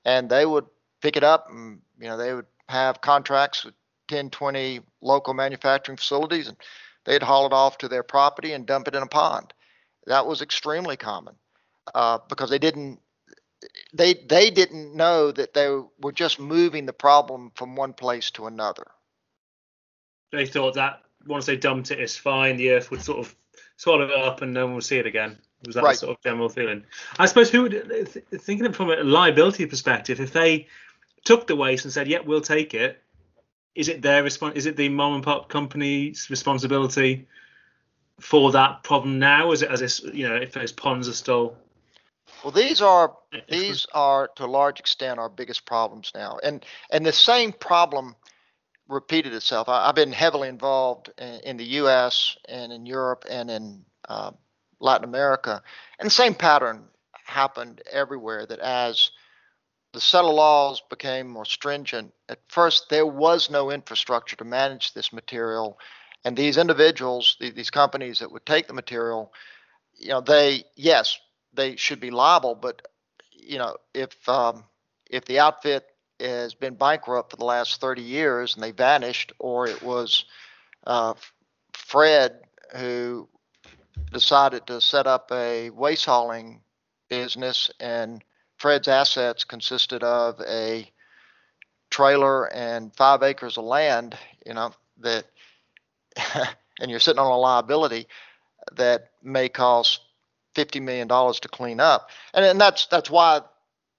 and 0.05 0.29
they 0.29 0.45
would 0.45 0.65
pick 1.01 1.17
it 1.17 1.23
up, 1.23 1.47
and 1.49 1.81
you 1.99 2.07
know 2.07 2.17
they 2.17 2.33
would 2.33 2.47
have 2.67 3.01
contracts 3.01 3.65
with 3.65 3.73
10, 4.09 4.29
20 4.29 4.81
local 5.01 5.33
manufacturing 5.33 5.97
facilities 5.97 6.47
and 6.47 6.57
they'd 7.09 7.23
haul 7.23 7.47
it 7.47 7.53
off 7.53 7.79
to 7.79 7.87
their 7.89 8.03
property 8.03 8.53
and 8.53 8.65
dump 8.65 8.87
it 8.87 8.95
in 8.95 9.03
a 9.03 9.07
pond. 9.07 9.53
That 10.05 10.27
was 10.27 10.41
extremely 10.41 10.95
common. 10.95 11.35
uh, 11.93 12.19
because 12.29 12.49
they 12.49 12.59
didn't 12.59 12.99
they 13.93 14.13
they 14.13 14.49
didn't 14.49 14.95
know 14.95 15.31
that 15.31 15.53
they 15.53 15.67
were 15.99 16.11
just 16.11 16.39
moving 16.39 16.85
the 16.85 16.93
problem 16.93 17.51
from 17.55 17.75
one 17.75 17.93
place 17.93 18.31
to 18.31 18.47
another. 18.47 18.85
They 20.31 20.45
thought 20.45 20.75
that 20.75 21.01
once 21.27 21.45
they 21.45 21.57
dumped 21.57 21.91
it, 21.91 21.99
it's 21.99 22.15
fine. 22.15 22.57
The 22.57 22.71
Earth 22.71 22.91
would 22.91 23.01
sort 23.01 23.19
of 23.19 23.35
swallow 23.77 24.05
it 24.05 24.11
up, 24.11 24.41
and 24.41 24.53
no 24.53 24.65
one 24.65 24.75
would 24.75 24.83
see 24.83 24.97
it 24.97 25.05
again. 25.05 25.37
Was 25.65 25.75
that 25.75 25.83
right. 25.83 25.97
sort 25.97 26.15
of 26.15 26.23
general 26.23 26.47
feeling? 26.47 26.85
I 27.17 27.25
suppose 27.25 27.49
who 27.49 27.63
would 27.63 28.07
thinking 28.31 28.65
of 28.65 28.75
from 28.75 28.91
a 28.91 29.03
liability 29.03 29.65
perspective, 29.65 30.21
if 30.21 30.31
they 30.31 30.67
took 31.25 31.47
the 31.47 31.55
waste 31.55 31.85
and 31.85 31.93
said, 31.93 32.07
"Yeah, 32.07 32.19
we'll 32.19 32.41
take 32.41 32.73
it," 32.73 33.01
is 33.79 33.87
it 33.87 34.01
their 34.01 34.21
response? 34.23 34.55
Is 34.57 34.65
it 34.65 34.75
the 34.75 34.89
mom 34.89 35.15
and 35.15 35.23
pop 35.23 35.47
company's 35.47 36.29
responsibility 36.29 37.25
for 38.19 38.51
that 38.51 38.83
problem 38.83 39.19
now? 39.19 39.53
Is 39.53 39.61
it 39.61 39.71
as 39.71 39.81
if 39.81 40.13
you 40.13 40.27
know 40.27 40.35
if 40.35 40.51
those 40.51 40.73
ponds 40.73 41.07
are 41.07 41.13
still 41.13 41.55
well, 42.43 42.51
these 42.51 42.81
are 42.81 43.15
these 43.47 43.87
are 43.93 44.27
to 44.35 44.43
a 44.43 44.47
large 44.47 44.81
extent 44.81 45.17
our 45.17 45.29
biggest 45.29 45.65
problems 45.65 46.11
now, 46.13 46.39
and 46.43 46.65
and 46.91 47.05
the 47.05 47.13
same 47.13 47.53
problem 47.53 48.17
repeated 48.89 49.33
itself. 49.33 49.69
I, 49.69 49.85
have 49.85 49.95
been 49.95 50.11
heavily 50.11 50.49
involved 50.49 51.11
in, 51.17 51.39
in, 51.45 51.57
the 51.57 51.65
U.S. 51.83 52.35
and 52.49 52.73
in 52.73 52.85
Europe 52.85 53.23
and 53.29 53.49
in 53.49 53.85
uh, 54.09 54.31
Latin 54.81 55.05
America, 55.05 55.63
and 55.99 56.07
the 56.07 56.11
same 56.11 56.33
pattern 56.33 56.83
happened 57.13 57.81
everywhere. 57.89 58.45
That 58.45 58.59
as 58.59 59.11
the 59.93 60.01
settled 60.01 60.35
laws 60.35 60.81
became 60.89 61.27
more 61.27 61.45
stringent, 61.45 62.13
at 62.27 62.39
first 62.47 62.89
there 62.89 63.05
was 63.05 63.49
no 63.49 63.71
infrastructure 63.71 64.35
to 64.35 64.43
manage 64.43 64.93
this 64.93 65.11
material, 65.11 65.79
and 66.23 66.35
these 66.35 66.57
individuals, 66.57 67.37
these 67.39 67.69
companies 67.69 68.19
that 68.19 68.31
would 68.31 68.45
take 68.45 68.67
the 68.67 68.73
material, 68.73 69.33
you 69.97 70.09
know, 70.09 70.21
they 70.21 70.63
yes 70.75 71.17
they 71.53 71.75
should 71.75 71.99
be 71.99 72.11
liable. 72.11 72.55
But 72.55 72.81
you 73.31 73.57
know, 73.57 73.77
if 73.93 74.27
um, 74.27 74.65
if 75.09 75.25
the 75.25 75.39
outfit 75.39 75.85
has 76.19 76.53
been 76.53 76.75
bankrupt 76.75 77.31
for 77.31 77.37
the 77.37 77.45
last 77.45 77.79
30 77.79 78.01
years 78.01 78.53
and 78.53 78.63
they 78.63 78.71
vanished, 78.71 79.31
or 79.39 79.67
it 79.67 79.81
was 79.81 80.25
uh, 80.85 81.13
Fred 81.73 82.41
who 82.75 83.27
decided 84.11 84.67
to 84.67 84.81
set 84.81 85.07
up 85.07 85.31
a 85.31 85.69
waste 85.69 86.05
hauling 86.05 86.61
business, 87.09 87.71
and 87.79 88.23
Fred's 88.59 88.87
assets 88.87 89.43
consisted 89.43 90.03
of 90.03 90.39
a 90.47 90.89
trailer 91.89 92.53
and 92.53 92.95
five 92.95 93.23
acres 93.23 93.57
of 93.57 93.63
land, 93.63 94.17
you 94.45 94.53
know, 94.53 94.73
that, 94.99 95.25
and 96.79 96.91
you're 96.91 96.99
sitting 96.99 97.19
on 97.19 97.31
a 97.31 97.37
liability 97.37 98.07
that 98.75 99.11
may 99.23 99.49
cost 99.49 100.01
fifty 100.53 100.79
million 100.79 101.07
dollars 101.07 101.39
to 101.39 101.47
clean 101.47 101.79
up, 101.79 102.09
and 102.33 102.45
and 102.45 102.59
that's 102.59 102.85
that's 102.87 103.09
why 103.09 103.41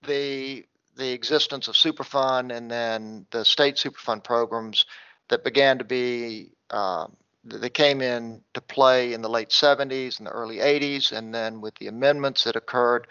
the 0.07 0.65
the 0.97 1.13
existence 1.13 1.67
of 1.67 1.75
Superfund 1.75 2.55
and 2.55 2.71
then 2.71 3.27
the 3.31 3.45
state 3.45 3.77
Superfund 3.77 4.23
programs 4.23 4.85
that 5.29 5.45
began 5.45 5.79
to 5.79 5.85
be 5.85 6.53
uh, 6.71 7.07
they 7.45 7.71
came 7.71 8.03
in 8.03 8.43
to 8.55 8.61
play 8.61 9.13
in 9.13 9.23
the 9.23 9.29
late 9.29 9.49
70s 9.49 10.19
and 10.19 10.27
the 10.27 10.31
early 10.31 10.59
80s, 10.59 11.13
and 11.13 11.35
then 11.35 11.61
with 11.61 11.75
the 11.77 11.87
amendments 11.87 12.45
that 12.45 12.57
occurred, 12.57 13.07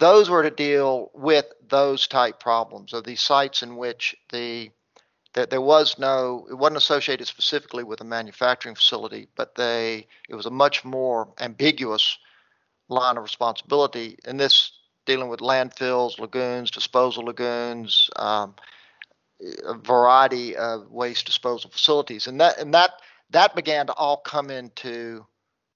those 0.00 0.30
were 0.30 0.42
to 0.42 0.50
deal 0.50 1.10
with 1.14 1.46
those 1.68 2.08
type 2.08 2.40
problems 2.40 2.92
of 2.92 3.04
these 3.04 3.20
sites 3.20 3.62
in 3.62 3.76
which 3.76 4.16
the 4.30 4.70
that 5.34 5.50
there 5.50 5.60
was 5.60 5.98
no 5.98 6.46
it 6.50 6.54
wasn't 6.54 6.76
associated 6.76 7.26
specifically 7.28 7.84
with 7.84 8.00
a 8.00 8.04
manufacturing 8.04 8.74
facility, 8.74 9.28
but 9.36 9.54
they 9.54 10.06
it 10.28 10.34
was 10.34 10.46
a 10.46 10.50
much 10.50 10.84
more 10.84 11.32
ambiguous 11.38 12.18
line 12.88 13.16
of 13.16 13.22
responsibility. 13.22 14.18
In 14.26 14.36
this, 14.36 14.72
dealing 15.06 15.28
with 15.28 15.40
landfills, 15.40 16.18
lagoons, 16.18 16.70
disposal 16.70 17.26
lagoons, 17.26 18.10
um, 18.16 18.54
a 19.64 19.74
variety 19.74 20.56
of 20.56 20.90
waste 20.90 21.26
disposal 21.26 21.70
facilities, 21.70 22.26
and 22.26 22.40
that 22.40 22.58
and 22.58 22.74
that 22.74 22.90
that 23.30 23.54
began 23.54 23.86
to 23.86 23.92
all 23.92 24.16
come 24.16 24.50
into 24.50 25.24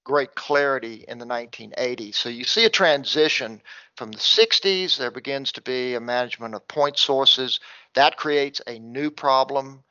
great 0.05 0.35
clarity 0.35 1.03
in 1.07 1.17
the 1.17 1.25
1980s. 1.25 2.15
So 2.15 2.29
you 2.29 2.45
see 2.45 2.63
a 2.63 2.69
transition 2.69 3.61
from 3.97 4.11
the 4.11 4.19
60s. 4.19 4.97
There 4.97 5.11
begins 5.11 5.51
to 5.53 5.61
be 5.61 5.95
a 5.95 5.99
management 5.99 6.53
of 6.53 6.65
point 6.67 6.97
sources 6.97 7.59
that 7.95 8.15
creates 8.15 8.61
a 8.67 8.79
new 8.79 9.09
problem 9.09 9.83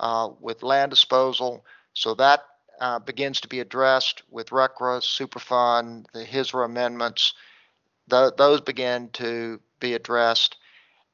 uh, 0.00 0.30
with 0.40 0.64
land 0.64 0.90
disposal. 0.90 1.64
So 1.92 2.14
that 2.14 2.40
uh, 2.80 2.98
begins 3.00 3.42
to 3.42 3.48
be 3.48 3.60
addressed 3.60 4.22
with 4.30 4.48
RCRA, 4.48 5.02
Superfund, 5.02 6.06
the 6.12 6.24
HSRA 6.24 6.64
amendments. 6.64 7.34
Those 8.08 8.62
begin 8.62 9.10
to 9.10 9.60
be 9.78 9.94
addressed. 9.94 10.56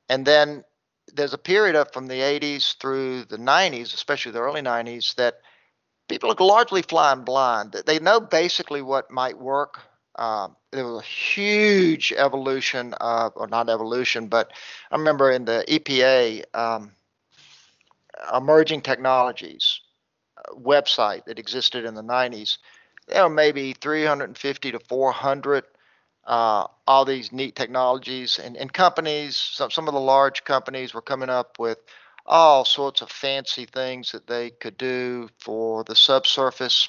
And 0.08 0.24
then 0.24 0.64
there's 1.12 1.34
a 1.34 1.38
period 1.38 1.74
of 1.74 1.92
from 1.92 2.06
the 2.06 2.20
80s 2.20 2.76
through 2.78 3.24
the 3.24 3.38
90s, 3.38 3.92
especially 3.92 4.32
the 4.32 4.40
early 4.40 4.62
90s, 4.62 5.16
that 5.16 5.40
people 6.08 6.30
are 6.30 6.44
largely 6.44 6.82
flying 6.82 7.22
blind. 7.22 7.72
They 7.86 7.98
know 7.98 8.20
basically 8.20 8.82
what 8.82 9.10
might 9.10 9.38
work. 9.38 9.80
Uh, 10.14 10.48
there 10.72 10.86
was 10.86 11.02
a 11.02 11.06
huge 11.06 12.12
evolution 12.16 12.94
of, 12.94 13.32
or 13.36 13.46
not 13.46 13.68
evolution, 13.68 14.28
but 14.28 14.50
I 14.90 14.96
remember 14.96 15.30
in 15.30 15.44
the 15.44 15.64
EPA, 15.68 16.44
um, 16.54 16.92
emerging 18.34 18.80
technologies 18.80 19.80
website 20.54 21.24
that 21.26 21.38
existed 21.38 21.84
in 21.84 21.94
the 21.94 22.02
90s. 22.02 22.58
There 23.08 23.22
were 23.22 23.30
maybe 23.30 23.72
350 23.74 24.72
to 24.72 24.78
400 24.80 25.64
uh, 26.26 26.66
all 26.88 27.04
these 27.04 27.30
neat 27.30 27.54
technologies 27.54 28.38
and, 28.38 28.56
and 28.56 28.72
companies. 28.72 29.36
Some, 29.36 29.70
some 29.70 29.86
of 29.86 29.94
the 29.94 30.00
large 30.00 30.44
companies 30.44 30.92
were 30.92 31.02
coming 31.02 31.28
up 31.30 31.58
with 31.58 31.78
all 32.26 32.64
sorts 32.64 33.02
of 33.02 33.10
fancy 33.10 33.66
things 33.66 34.12
that 34.12 34.26
they 34.26 34.50
could 34.50 34.76
do 34.76 35.28
for 35.38 35.84
the 35.84 35.96
subsurface 35.96 36.88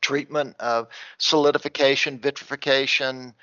treatment 0.00 0.56
of 0.60 0.88
solidification, 1.18 2.18
vitrification, 2.18 3.34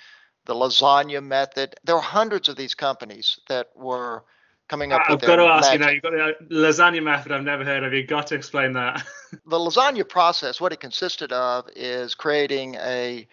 the 0.45 0.53
lasagna 0.53 1.23
method. 1.23 1.75
There 1.83 1.95
were 1.95 2.01
hundreds 2.01 2.49
of 2.49 2.55
these 2.55 2.75
companies 2.75 3.39
that 3.47 3.69
were 3.75 4.23
coming 4.67 4.93
up 4.93 5.01
I've 5.07 5.21
got 5.21 5.35
to 5.35 5.43
ask 5.43 5.77
magic. 5.77 6.03
you 6.03 6.09
now. 6.09 6.27
You've 6.27 6.37
got 6.39 6.49
the 6.49 6.55
lasagna 6.55 7.03
method. 7.03 7.31
I've 7.31 7.43
never 7.43 7.63
heard 7.63 7.83
of. 7.83 7.93
You've 7.93 8.07
got 8.07 8.27
to 8.27 8.35
explain 8.35 8.73
that. 8.73 9.03
the 9.45 9.57
lasagna 9.57 10.07
process, 10.07 10.59
what 10.59 10.73
it 10.73 10.79
consisted 10.79 11.31
of, 11.31 11.67
is 11.75 12.15
creating 12.15 12.75
a 12.75 13.27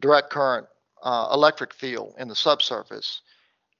direct 0.00 0.30
current 0.30 0.66
uh, 1.02 1.28
electric 1.32 1.74
field 1.74 2.14
in 2.18 2.28
the 2.28 2.34
subsurface, 2.34 3.22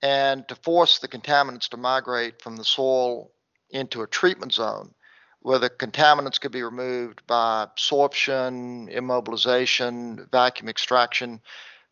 and 0.02 0.46
to 0.48 0.54
force 0.56 0.98
the 0.98 1.08
contaminants 1.08 1.68
to 1.70 1.76
migrate 1.76 2.40
from 2.42 2.56
the 2.56 2.64
soil 2.64 3.30
into 3.70 4.02
a 4.02 4.06
treatment 4.06 4.52
zone, 4.52 4.94
where 5.40 5.58
the 5.58 5.70
contaminants 5.70 6.40
could 6.40 6.52
be 6.52 6.62
removed 6.62 7.26
by 7.26 7.64
absorption, 7.64 8.88
immobilization, 8.88 10.30
vacuum 10.30 10.68
extraction. 10.68 11.40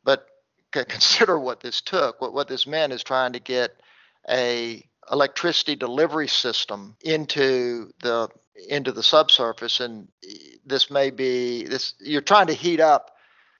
But 0.04 0.26
consider 0.72 1.38
what 1.38 1.60
this 1.60 1.80
took. 1.80 2.20
What 2.20 2.32
what 2.32 2.48
this 2.48 2.66
meant 2.66 2.92
is 2.92 3.02
trying 3.02 3.32
to 3.32 3.40
get 3.40 3.80
a 4.28 4.84
electricity 5.10 5.76
delivery 5.76 6.28
system 6.28 6.96
into 7.02 7.92
the 8.02 8.28
into 8.68 8.90
the 8.90 9.02
subsurface 9.02 9.80
and 9.80 10.08
this 10.64 10.90
may 10.90 11.10
be 11.10 11.64
this 11.64 11.94
you're 12.00 12.22
trying 12.22 12.46
to 12.46 12.54
heat 12.54 12.80
up 12.80 13.12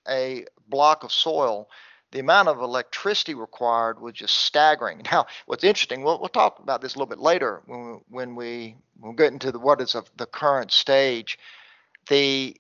a 0.09 0.45
block 0.69 1.05
of 1.05 1.13
soil 1.13 1.69
the 2.17 2.21
amount 2.21 2.49
of 2.49 2.61
electricity 2.61 3.35
required 3.35 4.01
was 4.01 4.15
just 4.15 4.35
staggering 4.35 5.03
now 5.13 5.27
what's 5.45 5.65
interesting 5.65 6.03
we'll, 6.03 6.19
we'll 6.19 6.29
talk 6.29 6.59
about 6.59 6.81
this 6.81 6.95
a 6.95 6.99
little 6.99 7.07
bit 7.07 7.19
later 7.19 7.63
when 7.67 7.85
we, 7.85 7.99
when 8.09 8.35
we 8.35 8.77
when 8.99 9.13
we 9.13 9.17
get 9.17 9.33
into 9.33 9.53
the 9.53 9.59
what 9.59 9.81
is 9.81 9.95
the 10.17 10.27
current 10.27 10.73
stage 10.73 11.39
the 12.09 12.57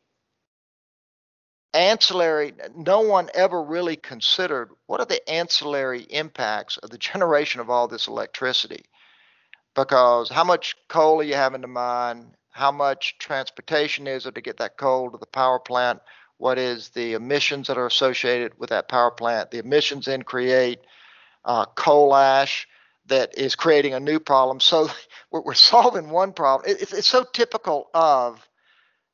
ancillary, 1.76 2.54
no 2.74 3.00
one 3.00 3.28
ever 3.34 3.62
really 3.62 3.96
considered 3.96 4.70
what 4.86 5.00
are 5.00 5.06
the 5.06 5.28
ancillary 5.28 6.02
impacts 6.10 6.76
of 6.78 6.90
the 6.90 6.98
generation 7.12 7.60
of 7.60 7.70
all 7.70 7.86
this 7.86 8.08
electricity. 8.08 8.84
Because 9.74 10.30
how 10.30 10.44
much 10.44 10.74
coal 10.88 11.20
are 11.20 11.24
you 11.24 11.34
having 11.34 11.60
to 11.62 11.68
mine? 11.68 12.34
How 12.50 12.72
much 12.72 13.18
transportation 13.18 14.06
is 14.06 14.24
it 14.24 14.34
to 14.34 14.40
get 14.40 14.56
that 14.56 14.78
coal 14.78 15.10
to 15.10 15.18
the 15.18 15.26
power 15.26 15.58
plant? 15.60 16.00
What 16.38 16.58
is 16.58 16.90
the 16.90 17.14
emissions 17.14 17.68
that 17.68 17.78
are 17.78 17.86
associated 17.86 18.58
with 18.58 18.70
that 18.70 18.88
power 18.88 19.10
plant? 19.10 19.50
The 19.50 19.58
emissions 19.58 20.06
then 20.06 20.22
create 20.22 20.80
uh, 21.44 21.64
coal 21.66 22.14
ash 22.14 22.68
that 23.06 23.38
is 23.38 23.54
creating 23.54 23.94
a 23.94 24.00
new 24.00 24.18
problem. 24.20 24.60
So 24.60 24.88
we're, 25.30 25.54
solving 25.54 26.10
one 26.10 26.32
problem. 26.32 26.70
It, 26.70 26.92
it's 26.92 27.08
so 27.08 27.24
typical 27.32 27.88
of 27.94 28.46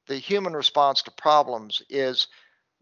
the 0.08 0.16
human 0.16 0.54
response 0.54 1.02
to 1.02 1.10
problems 1.10 1.82
is 1.88 2.26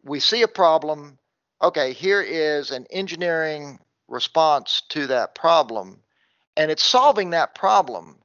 we 0.02 0.20
see 0.20 0.42
a 0.42 0.48
problem. 0.48 1.18
Okay, 1.62 1.92
here 1.92 2.22
is 2.22 2.70
an 2.70 2.86
engineering 2.90 3.78
response 4.08 4.82
to 4.88 5.06
that 5.08 5.34
problem, 5.34 6.00
and 6.56 6.70
it's 6.70 6.82
solving 6.82 7.30
that 7.30 7.54
problem. 7.54 8.16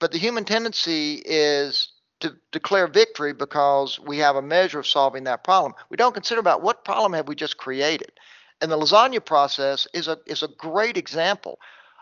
But 0.00 0.10
the 0.10 0.18
human 0.18 0.44
tendency 0.44 1.22
is 1.24 1.91
to 2.22 2.36
declare 2.50 2.86
victory 2.86 3.32
because 3.32 4.00
we 4.00 4.18
have 4.18 4.36
a 4.36 4.42
measure 4.42 4.78
of 4.78 4.86
solving 4.86 5.24
that 5.24 5.44
problem. 5.44 5.74
We 5.90 5.96
don't 5.96 6.14
consider 6.14 6.40
about 6.40 6.62
what 6.62 6.84
problem 6.84 7.12
have 7.12 7.28
we 7.28 7.34
just 7.34 7.56
created. 7.56 8.12
and 8.60 8.70
the 8.70 8.78
lasagna 8.78 9.24
process 9.24 9.88
is 9.92 10.08
a 10.08 10.18
is 10.26 10.42
a 10.42 10.48
great 10.48 10.96
example 10.96 11.58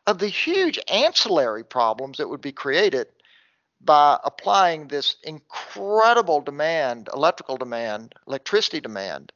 of 0.07 0.19
the 0.19 0.29
huge 0.29 0.79
ancillary 0.89 1.65
problems 1.65 2.19
that 2.19 2.29
would 2.29 2.41
be 2.41 2.53
created 2.53 3.07
by 3.81 4.19
applying 4.25 4.89
this 4.89 5.17
incredible 5.23 6.41
demand, 6.41 7.09
electrical 7.15 7.57
demand, 7.57 8.15
electricity 8.27 8.81
demand, 8.81 9.33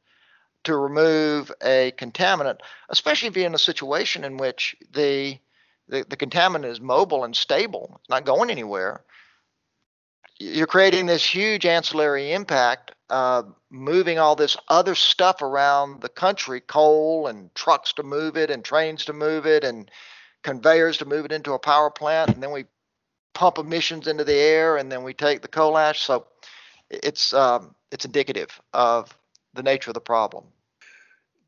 to 0.63 0.75
remove 0.75 1.51
a 1.63 1.93
contaminant, 1.97 2.59
especially 2.89 3.27
if 3.27 3.35
you're 3.35 3.45
in 3.45 3.55
a 3.55 3.59
situation 3.59 4.23
in 4.23 4.37
which 4.37 4.75
the, 4.93 5.37
the, 5.87 6.05
the 6.09 6.17
contaminant 6.17 6.65
is 6.65 6.79
mobile 6.79 7.23
and 7.23 7.35
stable, 7.35 7.97
it's 7.99 8.09
not 8.09 8.25
going 8.25 8.49
anywhere. 8.49 9.03
You're 10.37 10.67
creating 10.67 11.05
this 11.05 11.25
huge 11.25 11.65
ancillary 11.65 12.33
impact, 12.33 12.91
uh, 13.09 13.43
moving 13.69 14.19
all 14.19 14.35
this 14.35 14.57
other 14.67 14.95
stuff 14.95 15.41
around 15.41 16.01
the 16.01 16.09
country, 16.09 16.59
coal 16.59 17.27
and 17.27 17.53
trucks 17.55 17.93
to 17.93 18.03
move 18.03 18.35
it, 18.35 18.49
and 18.49 18.63
trains 18.63 19.05
to 19.05 19.13
move 19.13 19.45
it, 19.45 19.63
and 19.63 19.89
conveyors 20.43 20.97
to 20.97 21.05
move 21.05 21.25
it 21.25 21.31
into 21.31 21.53
a 21.53 21.59
power 21.59 21.89
plant, 21.89 22.31
and 22.31 22.43
then 22.43 22.51
we 22.51 22.65
pump 23.33 23.57
emissions 23.57 24.07
into 24.07 24.23
the 24.23 24.33
air, 24.33 24.77
and 24.77 24.91
then 24.91 25.03
we 25.03 25.13
take 25.13 25.41
the 25.41 25.47
coal 25.47 25.77
ash. 25.77 26.01
So 26.01 26.27
it's 26.89 27.33
um, 27.33 27.73
it's 27.91 28.05
indicative 28.05 28.61
of 28.73 29.17
the 29.53 29.63
nature 29.63 29.89
of 29.89 29.95
the 29.95 30.01
problem. 30.01 30.45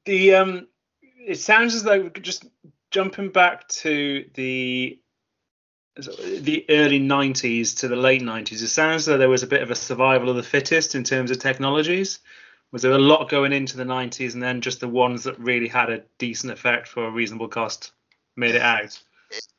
The 0.05 0.35
um, 0.35 0.67
it 1.01 1.39
sounds 1.39 1.75
as 1.75 1.83
though 1.83 2.09
just 2.09 2.45
jumping 2.91 3.29
back 3.29 3.67
to 3.67 4.25
the 4.33 4.99
the 5.97 6.65
early 6.69 6.99
90s 6.99 7.77
to 7.79 7.87
the 7.87 7.95
late 7.95 8.21
90s 8.21 8.61
it 8.61 8.67
sounds 8.67 9.05
though 9.05 9.17
there 9.17 9.29
was 9.29 9.43
a 9.43 9.47
bit 9.47 9.63
of 9.63 9.71
a 9.71 9.75
survival 9.75 10.29
of 10.29 10.35
the 10.35 10.43
fittest 10.43 10.95
in 10.95 11.03
terms 11.03 11.31
of 11.31 11.39
technologies. 11.39 12.19
Was 12.71 12.81
there 12.81 12.91
a 12.91 12.99
lot 12.99 13.29
going 13.29 13.53
into 13.53 13.77
the 13.77 13.85
90s 13.85 14.33
and 14.33 14.43
then 14.43 14.61
just 14.61 14.81
the 14.81 14.89
ones 14.89 15.23
that 15.23 15.39
really 15.39 15.67
had 15.67 15.89
a 15.89 16.03
decent 16.17 16.51
effect 16.51 16.87
for 16.87 17.07
a 17.07 17.11
reasonable 17.11 17.47
cost 17.47 17.91
made 18.35 18.55
it 18.55 18.61
out? 18.61 18.99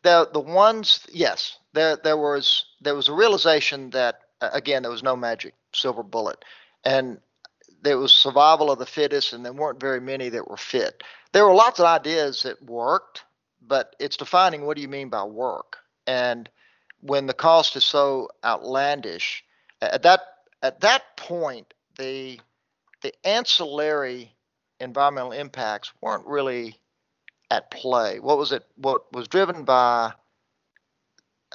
The 0.02 0.28
the 0.32 0.40
ones 0.40 1.06
yes 1.12 1.58
there 1.72 1.96
there 1.96 2.16
was 2.16 2.64
there 2.80 2.94
was 2.94 3.08
a 3.08 3.14
realization 3.14 3.90
that 3.90 4.20
again 4.40 4.82
there 4.82 4.92
was 4.92 5.02
no 5.02 5.16
magic 5.16 5.54
silver 5.74 6.02
bullet. 6.02 6.44
And 6.84 7.18
there 7.82 7.98
was 7.98 8.12
survival 8.12 8.70
of 8.70 8.78
the 8.78 8.86
fittest 8.86 9.32
and 9.32 9.44
there 9.44 9.52
weren't 9.52 9.80
very 9.80 10.00
many 10.00 10.28
that 10.28 10.48
were 10.48 10.56
fit. 10.56 11.02
There 11.32 11.46
were 11.46 11.54
lots 11.54 11.80
of 11.80 11.86
ideas 11.86 12.42
that 12.42 12.62
worked 12.62 13.24
but 13.60 13.96
it's 13.98 14.16
defining 14.16 14.64
what 14.64 14.76
do 14.76 14.82
you 14.82 14.88
mean 14.88 15.08
by 15.08 15.24
work 15.24 15.78
and 16.08 16.48
when 17.00 17.26
the 17.26 17.34
cost 17.34 17.76
is 17.76 17.84
so 17.84 18.28
outlandish 18.44 19.44
at 19.80 20.02
that 20.02 20.20
at 20.62 20.80
that 20.80 21.16
point 21.16 21.72
the 21.98 22.40
the 23.02 23.12
ancillary 23.24 24.34
environmental 24.80 25.32
impacts 25.32 25.92
weren't 26.00 26.26
really 26.26 26.76
at 27.50 27.70
play. 27.70 28.20
What 28.20 28.38
was 28.38 28.52
it? 28.52 28.64
What 28.76 29.12
was 29.12 29.28
driven 29.28 29.64
by? 29.64 30.12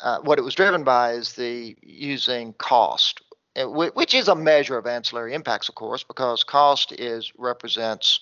Uh, 0.02 0.20
what 0.22 0.40
it 0.40 0.44
was 0.44 0.56
driven 0.56 0.84
by 0.84 1.12
is 1.14 1.34
the 1.34 1.76
using 1.84 2.54
cost, 2.54 3.22
which 3.56 4.16
is 4.16 4.28
a 4.28 4.36
measure 4.36 4.78
of 4.78 4.88
ancillary 4.88 5.36
impacts, 5.36 5.70
of 5.70 5.76
course, 5.76 6.04
because 6.04 6.44
cost 6.44 6.92
is 6.94 7.32
represents 7.38 8.22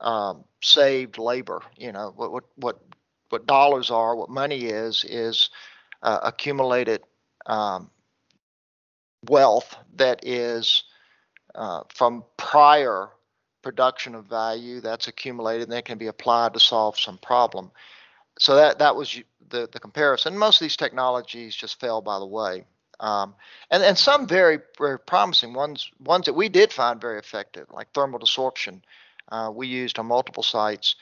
um, 0.00 0.44
saved 0.62 1.18
labor. 1.18 1.62
You 1.76 1.92
know 1.92 2.12
what 2.14 2.32
what 2.32 2.44
what 2.56 2.80
what 3.30 3.46
dollars 3.46 3.90
are, 3.90 4.14
what 4.14 4.28
money 4.28 4.66
is, 4.66 5.04
is 5.08 5.50
uh, 6.02 6.18
accumulated 6.22 7.02
um, 7.46 7.90
wealth 9.28 9.76
that 9.96 10.26
is 10.26 10.84
uh, 11.54 11.82
from 11.88 12.24
prior 12.36 13.08
production 13.62 14.14
of 14.14 14.24
value 14.26 14.80
that's 14.80 15.08
accumulated 15.08 15.64
and 15.64 15.72
that 15.72 15.84
can 15.84 15.98
be 15.98 16.06
applied 16.06 16.54
to 16.54 16.60
solve 16.60 16.98
some 16.98 17.18
problem. 17.18 17.70
So 18.38 18.56
that 18.56 18.78
that 18.78 18.96
was 18.96 19.20
the 19.50 19.68
the 19.70 19.80
comparison. 19.80 20.38
Most 20.38 20.60
of 20.60 20.64
these 20.64 20.76
technologies 20.76 21.54
just 21.54 21.78
fell 21.78 22.00
by 22.00 22.18
the 22.18 22.26
way, 22.26 22.64
um, 23.00 23.34
and 23.70 23.82
and 23.82 23.98
some 23.98 24.26
very 24.26 24.58
very 24.78 24.98
promising 24.98 25.52
ones 25.52 25.90
ones 26.00 26.26
that 26.26 26.32
we 26.32 26.48
did 26.48 26.72
find 26.72 27.00
very 27.00 27.18
effective, 27.18 27.66
like 27.70 27.92
thermal 27.92 28.18
desorption. 28.18 28.80
Uh, 29.30 29.50
we 29.54 29.66
used 29.66 29.98
on 29.98 30.06
multiple 30.06 30.42
sites. 30.42 30.96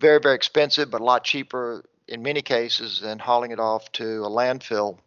Very 0.00 0.20
very 0.20 0.34
expensive, 0.34 0.90
but 0.90 1.00
a 1.00 1.04
lot 1.04 1.24
cheaper 1.24 1.84
in 2.08 2.22
many 2.22 2.42
cases 2.42 3.00
than 3.00 3.18
hauling 3.18 3.50
it 3.50 3.60
off 3.60 3.90
to 3.92 4.24
a 4.24 4.28
landfill 4.28 4.98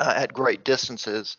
uh, 0.00 0.14
at 0.16 0.32
great 0.32 0.64
distances 0.64 1.36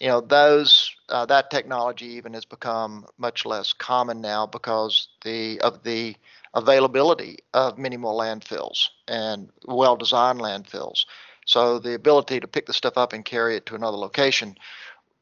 you 0.00 0.08
know 0.08 0.20
those 0.20 0.94
uh, 1.08 1.26
that 1.26 1.50
technology 1.50 2.06
even 2.06 2.34
has 2.34 2.44
become 2.44 3.06
much 3.18 3.44
less 3.44 3.72
common 3.72 4.20
now 4.20 4.46
because 4.46 5.08
the 5.24 5.60
of 5.60 5.82
the 5.82 6.14
availability 6.54 7.38
of 7.52 7.78
many 7.78 7.96
more 7.96 8.14
landfills 8.14 8.88
and 9.06 9.50
well-designed 9.66 10.40
landfills. 10.40 11.04
So 11.46 11.78
the 11.78 11.94
ability 11.94 12.40
to 12.40 12.46
pick 12.48 12.66
the 12.66 12.72
stuff 12.72 12.96
up 12.96 13.12
and 13.12 13.24
carry 13.24 13.56
it 13.56 13.66
to 13.66 13.74
another 13.74 13.96
location, 13.96 14.56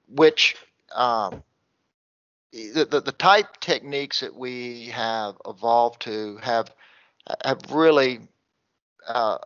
which 0.08 0.56
um, 0.94 1.42
the, 2.56 2.86
the, 2.90 3.00
the 3.00 3.12
type 3.12 3.60
techniques 3.60 4.20
that 4.20 4.34
we 4.34 4.86
have 4.86 5.36
evolved 5.46 6.02
to 6.02 6.38
have 6.42 6.70
have 7.44 7.60
really 7.70 8.20
uh, 9.06 9.38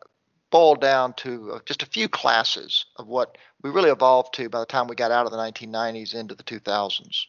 boiled 0.51 0.81
down 0.81 1.15
to 1.15 1.53
uh, 1.53 1.59
just 1.65 1.83
a 1.83 1.87
few 1.87 2.09
classes 2.09 2.87
of 2.97 3.07
what 3.07 3.39
we 3.63 3.71
really 3.71 3.91
evolved 3.91 4.35
to 4.35 4.49
by 4.49 4.61
the 4.61 4.67
time 4.67 4.87
we 4.87 4.95
got 4.95 5.11
out 5.11 5.27
of 5.27 5.33
the 5.33 5.39
1990s 5.39 6.15
into 6.15 6.35
the 6.35 6.43
2000s. 6.43 7.25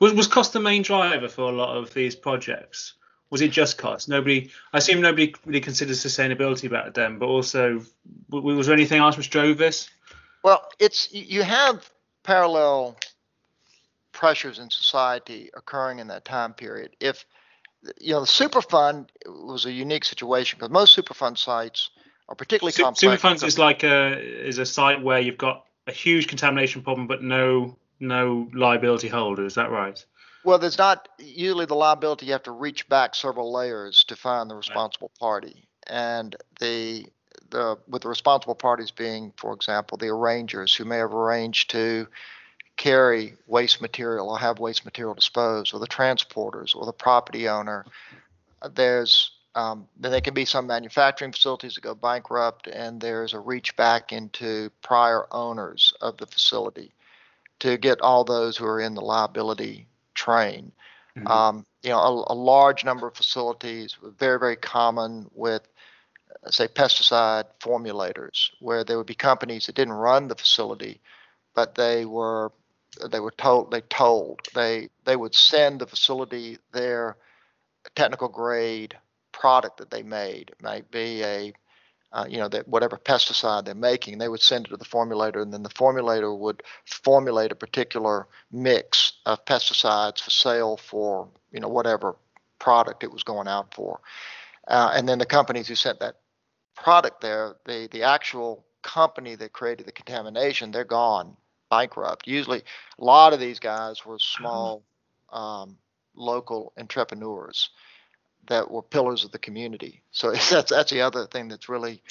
Was, 0.00 0.12
was 0.12 0.26
cost 0.26 0.52
the 0.52 0.60
main 0.60 0.82
driver 0.82 1.28
for 1.28 1.42
a 1.42 1.52
lot 1.52 1.76
of 1.76 1.92
these 1.94 2.14
projects? 2.14 2.94
Was 3.30 3.40
it 3.40 3.50
just 3.50 3.78
cost? 3.78 4.08
Nobody, 4.08 4.50
I 4.74 4.78
assume 4.78 5.00
nobody 5.00 5.34
really 5.46 5.60
considered 5.60 5.96
sustainability 5.96 6.70
back 6.70 6.92
then, 6.92 7.18
but 7.18 7.26
also, 7.26 7.82
was 8.28 8.66
there 8.66 8.74
anything 8.74 9.00
else 9.00 9.16
which 9.16 9.30
drove 9.30 9.56
this? 9.56 9.88
Well, 10.44 10.68
it's 10.78 11.12
you 11.14 11.42
have 11.42 11.88
parallel 12.24 12.96
pressures 14.12 14.58
in 14.58 14.70
society 14.70 15.50
occurring 15.54 15.98
in 15.98 16.08
that 16.08 16.24
time 16.24 16.54
period. 16.54 16.96
If 17.00 17.24
you 18.00 18.12
know 18.12 18.20
the 18.20 18.26
Superfund 18.26 19.08
was 19.26 19.64
a 19.64 19.72
unique 19.72 20.04
situation 20.04 20.58
because 20.58 20.70
most 20.70 20.96
Superfund 20.96 21.38
sites 21.38 21.90
are 22.28 22.34
particularly 22.34 22.72
Su- 22.72 22.84
complex. 22.84 23.22
Superfunds 23.22 23.44
is 23.44 23.58
like 23.58 23.82
a 23.82 24.18
is 24.20 24.58
a 24.58 24.66
site 24.66 25.02
where 25.02 25.18
you've 25.18 25.38
got 25.38 25.64
a 25.86 25.92
huge 25.92 26.28
contamination 26.28 26.82
problem, 26.82 27.06
but 27.06 27.22
no 27.22 27.76
no 27.98 28.48
liability 28.54 29.08
holder. 29.08 29.44
Is 29.44 29.54
that 29.54 29.70
right? 29.70 30.04
Well, 30.44 30.58
there's 30.58 30.78
not 30.78 31.08
usually 31.18 31.66
the 31.66 31.74
liability. 31.74 32.26
You 32.26 32.32
have 32.32 32.42
to 32.44 32.52
reach 32.52 32.88
back 32.88 33.14
several 33.14 33.52
layers 33.52 34.04
to 34.04 34.16
find 34.16 34.50
the 34.50 34.56
responsible 34.56 35.12
party, 35.18 35.68
and 35.86 36.34
the 36.60 37.06
the 37.50 37.78
with 37.88 38.02
the 38.02 38.08
responsible 38.08 38.54
parties 38.54 38.90
being, 38.90 39.32
for 39.36 39.52
example, 39.52 39.98
the 39.98 40.08
arrangers 40.08 40.74
who 40.74 40.84
may 40.84 40.98
have 40.98 41.14
arranged 41.14 41.70
to 41.70 42.08
carry 42.82 43.34
waste 43.46 43.80
material 43.80 44.28
or 44.28 44.36
have 44.36 44.58
waste 44.58 44.84
material 44.84 45.14
disposed, 45.14 45.72
or 45.72 45.78
the 45.78 45.86
transporters, 45.86 46.74
or 46.74 46.84
the 46.84 46.92
property 46.92 47.48
owner. 47.48 47.84
There's 48.74 49.30
um, 49.54 49.86
then 50.00 50.10
there 50.10 50.20
can 50.20 50.34
be 50.34 50.44
some 50.44 50.66
manufacturing 50.66 51.30
facilities 51.30 51.74
that 51.74 51.82
go 51.82 51.94
bankrupt, 51.94 52.66
and 52.66 53.00
there's 53.00 53.34
a 53.34 53.38
reach 53.38 53.76
back 53.76 54.12
into 54.12 54.68
prior 54.82 55.26
owners 55.30 55.92
of 56.00 56.16
the 56.16 56.26
facility 56.26 56.90
to 57.60 57.76
get 57.76 58.00
all 58.00 58.24
those 58.24 58.56
who 58.56 58.66
are 58.66 58.80
in 58.80 58.94
the 58.94 59.00
liability 59.00 59.86
train. 60.14 60.72
Mm-hmm. 61.16 61.28
Um, 61.28 61.66
you 61.84 61.90
know, 61.90 62.00
a, 62.00 62.32
a, 62.32 62.34
large 62.34 62.84
number 62.84 63.06
of 63.06 63.14
facilities, 63.14 63.96
very 64.18 64.40
very 64.40 64.56
common 64.56 65.30
with, 65.34 65.62
say, 66.50 66.66
pesticide 66.66 67.44
formulators, 67.60 68.50
where 68.58 68.82
there 68.82 68.96
would 68.96 69.06
be 69.06 69.14
companies 69.14 69.66
that 69.66 69.76
didn't 69.76 69.94
run 69.94 70.26
the 70.26 70.34
facility, 70.34 71.00
but 71.54 71.76
they 71.76 72.06
were 72.06 72.50
they 73.10 73.20
were 73.20 73.32
told 73.32 73.70
they 73.70 73.80
told 73.82 74.40
they 74.54 74.88
they 75.04 75.16
would 75.16 75.34
send 75.34 75.80
the 75.80 75.86
facility 75.86 76.58
their 76.72 77.16
technical 77.94 78.28
grade 78.28 78.96
product 79.32 79.78
that 79.78 79.90
they 79.90 80.02
made. 80.02 80.50
It 80.50 80.62
might 80.62 80.90
be 80.90 81.22
a 81.22 81.52
uh, 82.12 82.26
you 82.28 82.36
know 82.36 82.48
that 82.48 82.68
whatever 82.68 82.98
pesticide 82.98 83.64
they're 83.64 83.74
making, 83.74 84.18
they 84.18 84.28
would 84.28 84.42
send 84.42 84.66
it 84.66 84.68
to 84.68 84.76
the 84.76 84.84
formulator, 84.84 85.40
and 85.40 85.52
then 85.52 85.62
the 85.62 85.70
formulator 85.70 86.36
would 86.38 86.62
formulate 86.84 87.52
a 87.52 87.56
particular 87.56 88.28
mix 88.50 89.14
of 89.24 89.44
pesticides 89.46 90.20
for 90.20 90.30
sale 90.30 90.76
for 90.76 91.28
you 91.50 91.60
know 91.60 91.68
whatever 91.68 92.16
product 92.58 93.02
it 93.02 93.10
was 93.10 93.22
going 93.22 93.48
out 93.48 93.74
for. 93.74 94.00
Uh, 94.68 94.92
and 94.94 95.08
then 95.08 95.18
the 95.18 95.26
companies 95.26 95.66
who 95.66 95.74
sent 95.74 96.00
that 96.00 96.16
product 96.76 97.22
there, 97.22 97.56
the 97.64 97.88
the 97.90 98.02
actual 98.02 98.64
company 98.82 99.34
that 99.34 99.52
created 99.52 99.86
the 99.86 99.92
contamination, 99.92 100.70
they're 100.70 100.84
gone, 100.84 101.36
bankrupt. 101.72 102.26
Usually, 102.26 102.62
a 102.98 103.04
lot 103.04 103.32
of 103.32 103.40
these 103.40 103.58
guys 103.58 104.04
were 104.04 104.18
small, 104.18 104.82
um, 105.32 105.78
local 106.14 106.74
entrepreneurs 106.76 107.70
that 108.48 108.70
were 108.70 108.82
pillars 108.82 109.24
of 109.24 109.32
the 109.32 109.38
community. 109.38 110.02
So 110.10 110.32
that's 110.50 110.70
that's 110.70 110.90
the 110.90 111.00
other 111.00 111.26
thing 111.26 111.48
that's 111.48 111.70
really 111.70 112.02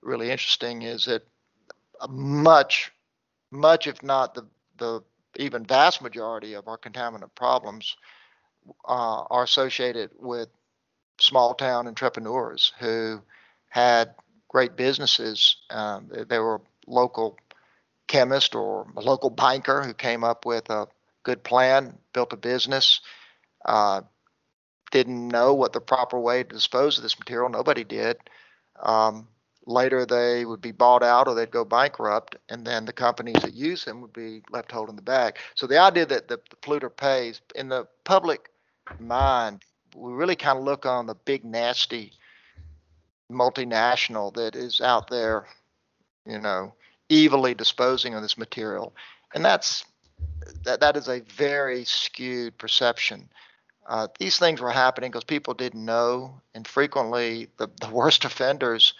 really 0.00 0.30
interesting 0.30 0.82
is 0.82 1.06
that 1.06 1.22
much 2.08 2.92
much 3.50 3.88
if 3.88 4.00
not 4.02 4.34
the 4.34 4.46
the 4.78 5.02
even 5.36 5.64
vast 5.64 6.00
majority 6.02 6.54
of 6.54 6.68
our 6.68 6.78
contaminant 6.78 7.34
problems 7.34 7.96
uh, 8.88 9.22
are 9.28 9.42
associated 9.42 10.10
with 10.18 10.48
small 11.18 11.54
town 11.54 11.88
entrepreneurs 11.88 12.72
who 12.78 13.20
had 13.68 14.14
great 14.48 14.76
businesses. 14.76 15.56
Um, 15.70 16.08
they, 16.10 16.24
they 16.24 16.38
were 16.38 16.60
local 16.86 17.38
chemist 18.10 18.56
or 18.56 18.88
a 18.96 19.00
local 19.00 19.30
banker 19.30 19.82
who 19.82 19.94
came 19.94 20.24
up 20.24 20.44
with 20.44 20.68
a 20.68 20.88
good 21.22 21.44
plan, 21.44 21.96
built 22.12 22.32
a 22.32 22.36
business, 22.36 23.00
uh, 23.64 24.00
didn't 24.90 25.28
know 25.28 25.54
what 25.54 25.72
the 25.72 25.80
proper 25.80 26.18
way 26.18 26.42
to 26.42 26.48
dispose 26.48 26.98
of 26.98 27.04
this 27.04 27.18
material. 27.18 27.48
Nobody 27.48 27.84
did. 27.84 28.16
Um, 28.82 29.28
later, 29.64 30.04
they 30.04 30.44
would 30.44 30.60
be 30.60 30.72
bought 30.72 31.04
out 31.04 31.28
or 31.28 31.36
they'd 31.36 31.52
go 31.52 31.64
bankrupt, 31.64 32.34
and 32.48 32.66
then 32.66 32.84
the 32.84 32.92
companies 32.92 33.40
that 33.42 33.54
use 33.54 33.84
them 33.84 34.00
would 34.00 34.12
be 34.12 34.42
left 34.50 34.72
holding 34.72 34.96
the 34.96 35.02
bag. 35.02 35.36
So 35.54 35.68
the 35.68 35.78
idea 35.78 36.06
that 36.06 36.26
the, 36.26 36.40
the 36.50 36.56
polluter 36.56 36.94
pays 36.94 37.40
in 37.54 37.68
the 37.68 37.86
public 38.04 38.50
mind, 38.98 39.62
we 39.94 40.12
really 40.12 40.36
kind 40.36 40.58
of 40.58 40.64
look 40.64 40.84
on 40.84 41.06
the 41.06 41.14
big 41.14 41.44
nasty 41.44 42.12
multinational 43.30 44.34
that 44.34 44.56
is 44.56 44.80
out 44.80 45.08
there, 45.10 45.46
you 46.26 46.40
know, 46.40 46.74
evilly 47.10 47.54
disposing 47.54 48.14
of 48.14 48.22
this 48.22 48.38
material, 48.38 48.94
and 49.34 49.44
that's 49.44 49.84
that 50.64 50.80
that 50.80 50.96
is 50.96 51.08
a 51.08 51.20
very 51.20 51.84
skewed 51.84 52.56
perception. 52.58 53.28
Uh, 53.88 54.06
these 54.18 54.38
things 54.38 54.60
were 54.60 54.70
happening 54.70 55.10
because 55.10 55.24
people 55.24 55.54
didn't 55.54 55.84
know, 55.84 56.40
and 56.54 56.66
frequently 56.66 57.48
the, 57.56 57.68
the 57.80 57.88
worst 57.92 58.24
offenders 58.24 58.94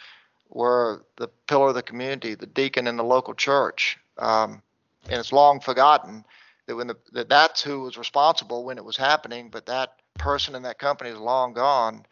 were 0.49 1.05
the 1.16 1.29
pillar 1.46 1.68
of 1.68 1.75
the 1.75 1.83
community, 1.83 2.35
the 2.35 2.46
deacon 2.46 2.87
in 2.87 2.96
the 2.96 3.05
local 3.05 3.35
church. 3.35 3.99
Um, 4.18 4.62
and 5.09 5.18
it's 5.18 5.33
long 5.33 5.61
forgotten 5.61 6.25
that 6.66 6.77
when 6.77 6.88
the, 6.88 6.96
that 7.12 7.29
that's 7.29 7.62
who 7.62 7.81
was 7.81 7.96
responsible 7.96 8.64
when 8.64 8.79
it 8.79 8.85
was 8.85 8.96
happening, 8.96 9.49
but 9.49 9.66
that 9.66 9.94
person 10.18 10.55
in 10.55 10.62
that 10.64 10.79
company 10.79 11.11
is 11.11 11.18
long 11.18 11.53
gone, 11.53 12.05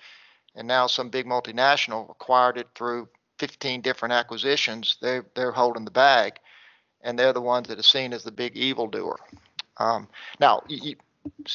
and 0.55 0.67
now 0.67 0.87
some 0.87 1.11
big 1.11 1.27
multinational 1.27 2.11
acquired 2.11 2.59
it 2.59 2.69
through 2.75 3.09
15 3.39 3.81
different 3.81 4.13
acquisitions. 4.13 4.97
They 5.01 5.21
they're 5.35 5.53
holding 5.53 5.85
the 5.85 5.91
bag, 5.91 6.35
and 7.03 7.19
they're 7.19 7.33
the 7.33 7.41
ones 7.41 7.69
that 7.69 7.79
are 7.79 7.83
seen 7.83 8.13
as 8.13 8.25
the 8.25 8.33
big 8.33 8.57
evildoer. 8.57 9.19
Um, 9.79 10.09
now, 10.41 10.63
you, 10.69 10.97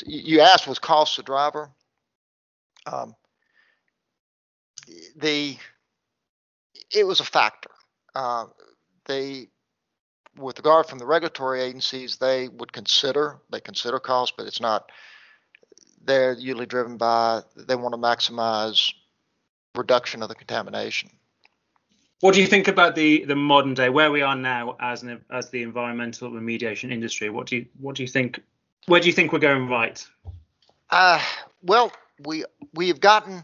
you 0.05 0.39
asked 0.39 0.67
was 0.67 0.79
cost 0.79 1.17
the 1.17 1.23
driver. 1.23 1.69
Um, 2.85 3.15
the 5.15 5.57
it 6.91 7.05
was 7.05 7.19
a 7.19 7.25
factor. 7.25 7.71
Uh, 8.15 8.45
they, 9.05 9.47
with 10.37 10.57
regard 10.59 10.85
from 10.85 10.99
the 10.99 11.05
regulatory 11.05 11.61
agencies, 11.61 12.17
they 12.17 12.47
would 12.47 12.71
consider 12.71 13.39
they 13.51 13.59
consider 13.59 13.99
cost, 13.99 14.33
but 14.37 14.47
it's 14.47 14.61
not. 14.61 14.91
They're 16.05 16.33
usually 16.33 16.65
driven 16.65 16.97
by 16.97 17.41
they 17.55 17.75
want 17.75 17.93
to 17.93 17.97
maximize 17.97 18.93
reduction 19.75 20.21
of 20.21 20.29
the 20.29 20.35
contamination. 20.35 21.09
What 22.23 22.33
do 22.33 22.39
you 22.39 22.47
think 22.47 22.69
about 22.69 22.95
the 22.95 23.25
the 23.25 23.35
modern 23.35 23.73
day 23.73 23.89
where 23.89 24.09
we 24.09 24.21
are 24.21 24.37
now 24.37 24.77
as 24.79 25.03
an 25.03 25.19
as 25.29 25.49
the 25.49 25.61
environmental 25.61 26.31
remediation 26.31 26.89
industry? 26.89 27.29
What 27.29 27.47
do 27.47 27.57
you 27.57 27.65
what 27.81 27.97
do 27.97 28.01
you 28.01 28.07
think? 28.07 28.39
Where 28.85 29.01
do 29.01 29.07
you 29.07 29.11
think 29.11 29.33
we're 29.33 29.39
going 29.39 29.67
right? 29.67 30.01
Uh, 30.89 31.21
well, 31.63 31.91
we 32.25 32.45
we've 32.73 33.01
gotten 33.01 33.43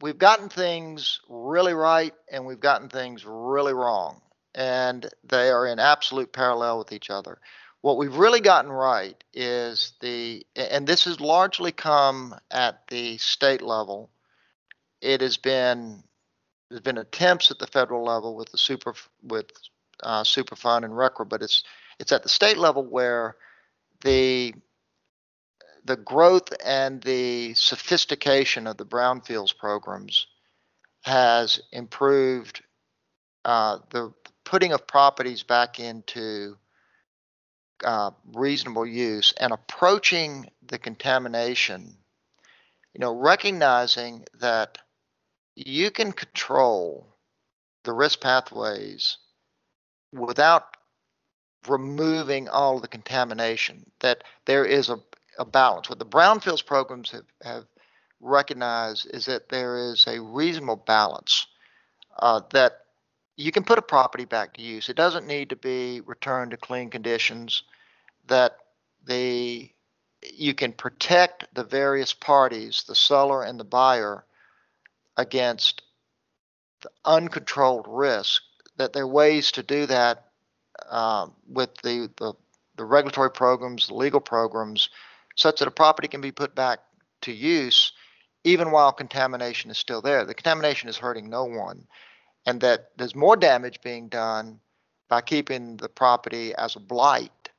we've 0.00 0.16
gotten 0.16 0.48
things 0.48 1.20
really 1.28 1.74
right 1.74 2.14
and 2.32 2.46
we've 2.46 2.60
gotten 2.60 2.88
things 2.88 3.26
really 3.26 3.74
wrong, 3.74 4.22
and 4.54 5.06
they 5.24 5.50
are 5.50 5.66
in 5.66 5.78
absolute 5.78 6.32
parallel 6.32 6.78
with 6.78 6.92
each 6.92 7.10
other. 7.10 7.38
What 7.82 7.98
we've 7.98 8.16
really 8.16 8.40
gotten 8.40 8.72
right 8.72 9.22
is 9.34 9.92
the, 10.00 10.46
and 10.56 10.86
this 10.86 11.04
has 11.04 11.20
largely 11.20 11.72
come 11.72 12.34
at 12.50 12.88
the 12.88 13.18
state 13.18 13.60
level. 13.60 14.08
It 15.02 15.20
has 15.20 15.36
been 15.36 16.04
there's 16.68 16.82
been 16.82 16.98
attempts 16.98 17.50
at 17.50 17.58
the 17.58 17.66
federal 17.66 18.04
level 18.04 18.36
with 18.36 18.50
the 18.50 18.58
super 18.58 18.94
with 19.22 19.50
uh, 20.02 20.22
Superfund 20.22 20.84
and 20.84 20.92
RCRA, 20.92 21.28
but 21.28 21.42
it's 21.42 21.64
it's 21.98 22.12
at 22.12 22.22
the 22.22 22.28
state 22.28 22.58
level 22.58 22.84
where 22.84 23.36
the 24.02 24.54
the 25.84 25.96
growth 25.96 26.52
and 26.64 27.02
the 27.02 27.54
sophistication 27.54 28.66
of 28.66 28.76
the 28.76 28.84
brownfields 28.84 29.56
programs 29.56 30.26
has 31.02 31.60
improved 31.72 32.62
uh, 33.44 33.78
the 33.90 34.12
putting 34.44 34.72
of 34.72 34.86
properties 34.86 35.42
back 35.42 35.80
into 35.80 36.56
uh, 37.84 38.10
reasonable 38.34 38.86
use 38.86 39.32
and 39.40 39.52
approaching 39.52 40.50
the 40.66 40.78
contamination, 40.78 41.96
you 42.92 43.00
know, 43.00 43.12
recognizing 43.12 44.24
that 44.40 44.78
you 45.66 45.90
can 45.90 46.12
control 46.12 47.06
the 47.82 47.92
risk 47.92 48.20
pathways 48.20 49.18
without 50.12 50.76
removing 51.66 52.48
all 52.48 52.78
the 52.78 52.88
contamination, 52.88 53.90
that 54.00 54.22
there 54.44 54.64
is 54.64 54.88
a, 54.88 55.00
a 55.38 55.44
balance. 55.44 55.88
What 55.88 55.98
the 55.98 56.06
brownfields 56.06 56.64
programs 56.64 57.10
have, 57.10 57.24
have 57.42 57.64
recognized 58.20 59.08
is 59.12 59.26
that 59.26 59.48
there 59.48 59.90
is 59.90 60.06
a 60.06 60.20
reasonable 60.20 60.76
balance 60.76 61.46
uh, 62.20 62.40
that 62.52 62.80
you 63.36 63.50
can 63.50 63.64
put 63.64 63.78
a 63.78 63.82
property 63.82 64.24
back 64.24 64.54
to 64.54 64.62
use. 64.62 64.88
It 64.88 64.96
doesn't 64.96 65.26
need 65.26 65.50
to 65.50 65.56
be 65.56 66.00
returned 66.02 66.52
to 66.52 66.56
clean 66.56 66.90
conditions. 66.90 67.64
That 68.28 68.56
the 69.06 69.70
you 70.34 70.54
can 70.54 70.72
protect 70.72 71.52
the 71.54 71.64
various 71.64 72.12
parties, 72.12 72.84
the 72.86 72.94
seller 72.94 73.42
and 73.42 73.58
the 73.58 73.64
buyer, 73.64 74.24
against 75.18 75.82
the 76.80 76.90
uncontrolled 77.04 77.86
risk, 77.88 78.40
that 78.76 78.92
there 78.92 79.02
are 79.02 79.08
ways 79.08 79.52
to 79.52 79.62
do 79.62 79.84
that 79.86 80.28
um, 80.88 81.34
with 81.48 81.74
the, 81.82 82.10
the, 82.16 82.32
the 82.76 82.84
regulatory 82.84 83.30
programs, 83.30 83.88
the 83.88 83.94
legal 83.94 84.20
programs, 84.20 84.88
such 85.34 85.58
that 85.58 85.68
a 85.68 85.72
property 85.72 86.08
can 86.08 86.20
be 86.20 86.32
put 86.32 86.54
back 86.54 86.78
to 87.22 87.32
use 87.32 87.92
even 88.44 88.70
while 88.70 88.92
contamination 88.92 89.70
is 89.70 89.76
still 89.76 90.00
there. 90.00 90.24
The 90.24 90.34
contamination 90.34 90.88
is 90.88 90.96
hurting 90.96 91.28
no 91.28 91.44
one, 91.44 91.86
and 92.46 92.60
that 92.60 92.92
there's 92.96 93.14
more 93.14 93.36
damage 93.36 93.80
being 93.82 94.08
done 94.08 94.60
by 95.08 95.20
keeping 95.20 95.76
the 95.76 95.88
property 95.88 96.54
as 96.54 96.76
a 96.76 96.80
blight, 96.80 97.50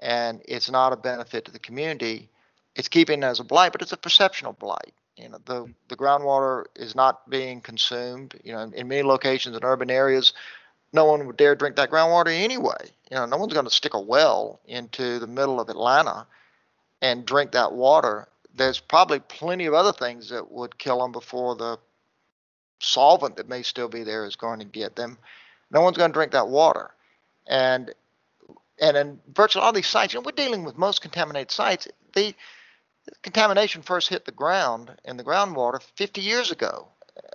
and 0.00 0.40
it's 0.46 0.70
not 0.70 0.92
a 0.92 0.96
benefit 0.96 1.44
to 1.46 1.52
the 1.52 1.58
community. 1.58 2.28
It's 2.76 2.88
keeping 2.88 3.22
it 3.22 3.26
as 3.26 3.40
a 3.40 3.44
blight, 3.44 3.72
but 3.72 3.82
it's 3.82 3.92
a 3.92 3.96
perceptional 3.96 4.52
blight. 4.52 4.94
You 5.20 5.28
know, 5.28 5.38
the, 5.44 5.72
the 5.88 5.96
groundwater 5.96 6.64
is 6.76 6.94
not 6.94 7.28
being 7.28 7.60
consumed. 7.60 8.38
You 8.42 8.52
know, 8.52 8.60
in, 8.60 8.72
in 8.74 8.88
many 8.88 9.02
locations 9.02 9.56
in 9.56 9.64
urban 9.64 9.90
areas, 9.90 10.32
no 10.92 11.04
one 11.04 11.26
would 11.26 11.36
dare 11.36 11.54
drink 11.54 11.76
that 11.76 11.90
groundwater 11.90 12.32
anyway. 12.32 12.90
You 13.10 13.16
know, 13.16 13.26
no 13.26 13.36
one's 13.36 13.52
going 13.52 13.66
to 13.66 13.70
stick 13.70 13.94
a 13.94 14.00
well 14.00 14.60
into 14.66 15.18
the 15.18 15.26
middle 15.26 15.60
of 15.60 15.68
Atlanta 15.68 16.26
and 17.02 17.26
drink 17.26 17.52
that 17.52 17.72
water. 17.72 18.28
There's 18.54 18.80
probably 18.80 19.20
plenty 19.20 19.66
of 19.66 19.74
other 19.74 19.92
things 19.92 20.30
that 20.30 20.50
would 20.50 20.78
kill 20.78 21.00
them 21.00 21.12
before 21.12 21.54
the 21.54 21.78
solvent 22.80 23.36
that 23.36 23.48
may 23.48 23.62
still 23.62 23.88
be 23.88 24.02
there 24.02 24.24
is 24.24 24.36
going 24.36 24.58
to 24.58 24.64
get 24.64 24.96
them. 24.96 25.18
No 25.70 25.82
one's 25.82 25.96
going 25.96 26.10
to 26.10 26.14
drink 26.14 26.32
that 26.32 26.48
water. 26.48 26.90
And 27.46 27.92
and 28.80 28.96
in 28.96 29.20
virtually 29.34 29.62
all 29.62 29.72
these 29.72 29.86
sites, 29.86 30.14
you 30.14 30.20
know, 30.20 30.24
we're 30.24 30.32
dealing 30.32 30.64
with 30.64 30.78
most 30.78 31.02
contaminated 31.02 31.50
sites. 31.50 31.86
They 32.14 32.34
contamination 33.22 33.82
first 33.82 34.08
hit 34.08 34.24
the 34.24 34.32
ground 34.32 34.90
and 35.04 35.18
the 35.18 35.24
groundwater 35.24 35.82
50 35.96 36.20
years 36.20 36.50
ago 36.50 36.88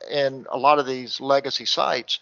in 0.10 0.46
a 0.50 0.58
lot 0.58 0.80
of 0.80 0.86
these 0.86 1.20
legacy 1.20 1.66
sites 1.66 2.20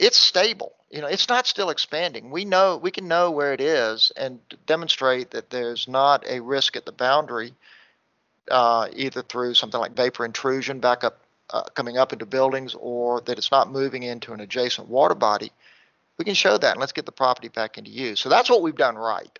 it's 0.00 0.16
stable. 0.16 0.72
You 0.90 1.02
know 1.02 1.06
it's 1.06 1.28
not 1.28 1.46
still 1.46 1.70
expanding. 1.70 2.30
We 2.30 2.44
know 2.44 2.78
we 2.78 2.90
can 2.90 3.06
know 3.06 3.30
where 3.30 3.52
it 3.52 3.60
is 3.60 4.10
and 4.16 4.40
demonstrate 4.66 5.30
that 5.32 5.50
there's 5.50 5.86
not 5.86 6.26
a 6.26 6.40
risk 6.40 6.74
at 6.74 6.86
the 6.86 6.92
boundary 6.92 7.54
uh, 8.50 8.88
either 8.94 9.22
through 9.22 9.54
something 9.54 9.78
like 9.78 9.92
vapor 9.92 10.24
intrusion 10.24 10.80
back 10.80 11.04
up 11.04 11.20
uh, 11.50 11.64
coming 11.74 11.98
up 11.98 12.12
into 12.12 12.26
buildings 12.26 12.74
or 12.78 13.20
that 13.20 13.38
it's 13.38 13.52
not 13.52 13.70
moving 13.70 14.02
into 14.02 14.32
an 14.32 14.40
adjacent 14.40 14.88
water 14.88 15.14
body. 15.14 15.52
We 16.18 16.24
can 16.24 16.34
show 16.34 16.56
that 16.56 16.72
and 16.72 16.80
let's 16.80 16.92
get 16.92 17.06
the 17.06 17.12
property 17.12 17.48
back 17.48 17.78
into 17.78 17.90
use. 17.90 18.20
So 18.20 18.28
that's 18.28 18.50
what 18.50 18.62
we've 18.62 18.74
done 18.76 18.96
right 18.96 19.38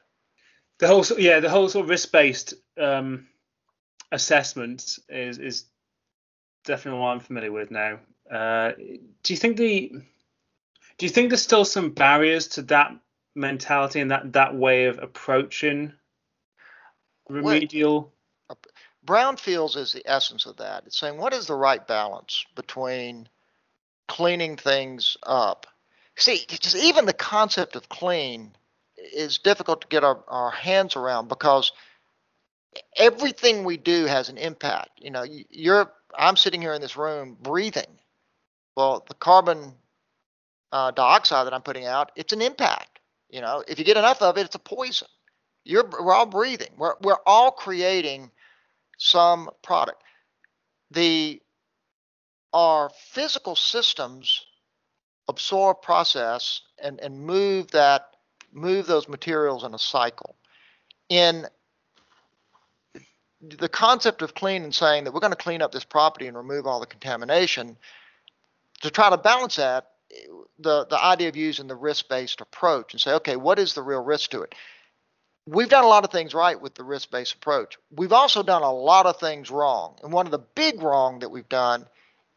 the 0.80 0.86
whole 0.86 1.04
yeah 1.18 1.40
the 1.40 1.50
whole 1.50 1.68
sort 1.68 1.84
of 1.84 1.90
risk 1.90 2.10
based 2.10 2.54
um, 2.78 3.28
assessment 4.10 4.98
is 5.08 5.38
is 5.38 5.64
definitely 6.64 7.00
what 7.00 7.08
I'm 7.08 7.20
familiar 7.20 7.52
with 7.52 7.70
now. 7.70 8.00
Uh, 8.30 8.72
do 9.22 9.32
you 9.32 9.36
think 9.36 9.56
the 9.56 9.92
do 10.98 11.06
you 11.06 11.10
think 11.10 11.30
there's 11.30 11.42
still 11.42 11.64
some 11.64 11.90
barriers 11.90 12.48
to 12.48 12.62
that 12.62 12.92
mentality 13.34 14.00
and 14.00 14.10
that 14.10 14.32
that 14.32 14.54
way 14.54 14.86
of 14.86 14.98
approaching 14.98 15.92
remedial? 17.28 18.12
Well, 18.48 18.58
brownfields 19.06 19.76
is 19.76 19.92
the 19.92 20.02
essence 20.06 20.46
of 20.46 20.56
that. 20.56 20.84
It's 20.86 20.98
saying 20.98 21.18
what 21.18 21.34
is 21.34 21.46
the 21.46 21.54
right 21.54 21.86
balance 21.86 22.44
between 22.54 23.28
cleaning 24.08 24.56
things 24.56 25.16
up. 25.22 25.66
See, 26.16 26.44
just 26.48 26.76
even 26.76 27.06
the 27.06 27.12
concept 27.12 27.76
of 27.76 27.88
clean 27.88 28.54
is 29.14 29.38
difficult 29.38 29.82
to 29.82 29.88
get 29.88 30.04
our, 30.04 30.22
our 30.28 30.50
hands 30.50 30.96
around 30.96 31.28
because 31.28 31.72
everything 32.96 33.64
we 33.64 33.76
do 33.76 34.06
has 34.06 34.28
an 34.28 34.38
impact. 34.38 34.90
You 35.00 35.10
know, 35.10 35.24
you're 35.50 35.92
I'm 36.16 36.36
sitting 36.36 36.60
here 36.60 36.74
in 36.74 36.80
this 36.80 36.96
room 36.96 37.36
breathing. 37.40 37.98
Well, 38.76 39.04
the 39.08 39.14
carbon 39.14 39.74
uh, 40.72 40.90
dioxide 40.92 41.46
that 41.46 41.54
I'm 41.54 41.62
putting 41.62 41.86
out, 41.86 42.12
it's 42.16 42.32
an 42.32 42.42
impact. 42.42 43.00
You 43.28 43.40
know, 43.40 43.62
if 43.68 43.78
you 43.78 43.84
get 43.84 43.96
enough 43.96 44.22
of 44.22 44.38
it, 44.38 44.46
it's 44.46 44.54
a 44.54 44.60
poison. 44.60 45.08
You're, 45.64 45.84
we're 45.84 46.12
all 46.12 46.26
breathing. 46.26 46.70
We're, 46.76 46.94
we're 47.02 47.18
all 47.26 47.50
creating 47.50 48.30
some 48.98 49.50
product. 49.62 50.02
The 50.90 51.40
our 52.52 52.90
physical 53.12 53.54
systems 53.54 54.44
absorb, 55.28 55.82
process, 55.82 56.62
and, 56.82 56.98
and 57.00 57.20
move 57.20 57.70
that 57.70 58.09
move 58.52 58.86
those 58.86 59.08
materials 59.08 59.64
in 59.64 59.74
a 59.74 59.78
cycle. 59.78 60.36
In 61.08 61.46
the 63.40 63.68
concept 63.68 64.22
of 64.22 64.34
clean 64.34 64.62
and 64.62 64.74
saying 64.74 65.04
that 65.04 65.14
we're 65.14 65.20
going 65.20 65.32
to 65.32 65.36
clean 65.36 65.62
up 65.62 65.72
this 65.72 65.84
property 65.84 66.26
and 66.26 66.36
remove 66.36 66.66
all 66.66 66.80
the 66.80 66.86
contamination, 66.86 67.76
to 68.82 68.90
try 68.90 69.10
to 69.10 69.16
balance 69.16 69.56
that, 69.56 69.86
the, 70.58 70.86
the 70.86 71.02
idea 71.02 71.28
of 71.28 71.36
using 71.36 71.66
the 71.66 71.76
risk-based 71.76 72.40
approach 72.40 72.92
and 72.92 73.00
say, 73.00 73.12
okay, 73.12 73.36
what 73.36 73.58
is 73.58 73.74
the 73.74 73.82
real 73.82 74.02
risk 74.02 74.30
to 74.30 74.42
it? 74.42 74.54
We've 75.46 75.68
done 75.68 75.84
a 75.84 75.88
lot 75.88 76.04
of 76.04 76.10
things 76.10 76.34
right 76.34 76.60
with 76.60 76.74
the 76.74 76.84
risk-based 76.84 77.34
approach. 77.34 77.78
We've 77.90 78.12
also 78.12 78.42
done 78.42 78.62
a 78.62 78.72
lot 78.72 79.06
of 79.06 79.18
things 79.18 79.50
wrong. 79.50 79.96
And 80.02 80.12
one 80.12 80.26
of 80.26 80.32
the 80.32 80.38
big 80.38 80.82
wrong 80.82 81.20
that 81.20 81.30
we've 81.30 81.48
done 81.48 81.86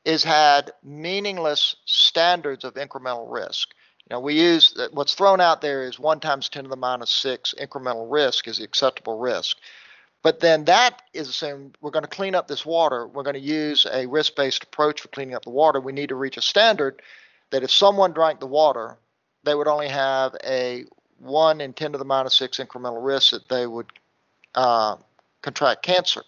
is 0.06 0.24
had 0.24 0.72
meaningless 0.84 1.76
standards 1.86 2.64
of 2.64 2.76
incremental 2.76 3.32
risk. 3.32 3.70
Know, 4.10 4.20
we 4.20 4.36
use 4.36 4.78
what's 4.92 5.16
thrown 5.16 5.42
out 5.42 5.62
there 5.62 5.84
is 5.84 5.98
one 5.98 6.20
times 6.20 6.50
10 6.50 6.64
to 6.64 6.70
the 6.70 6.76
minus 6.76 7.10
six 7.10 7.54
incremental 7.60 8.06
risk 8.12 8.48
is 8.48 8.58
the 8.58 8.64
acceptable 8.64 9.18
risk. 9.18 9.58
But 10.22 10.40
then 10.40 10.66
that 10.66 11.02
is 11.14 11.30
assumed 11.30 11.78
we're 11.82 11.92
going 11.92 12.04
to 12.04 12.10
clean 12.10 12.36
up 12.36 12.48
this 12.48 12.66
water. 12.66 13.08
We're 13.08 13.24
going 13.24 13.36
to 13.36 13.40
use 13.40 13.86
a 13.92 14.06
risk 14.06 14.36
based 14.36 14.64
approach 14.64 15.02
for 15.02 15.08
cleaning 15.10 15.36
up 15.36 15.44
the 15.44 15.50
water. 15.50 15.80
We 15.80 15.94
need 15.94 16.10
to 16.10 16.16
reach 16.16 16.38
a 16.38 16.42
standard 16.42 17.02
that 17.52 17.64
if 17.64 17.72
someone 17.72 18.14
drank 18.14 18.40
the 18.40 18.48
water, 18.48 18.98
they 19.44 19.56
would 19.56 19.68
only 19.68 19.90
have 19.90 20.36
a 20.46 20.86
1 21.20 21.62
in 21.62 21.74
10 21.74 21.94
to 21.94 21.98
the 21.98 22.06
minus 22.06 22.36
6 22.38 22.58
incremental 22.58 23.04
risk 23.04 23.32
that 23.32 23.50
they 23.50 23.68
would 23.68 23.88
uh, 24.56 24.98
contract 25.42 25.84
cancer. 25.84 26.24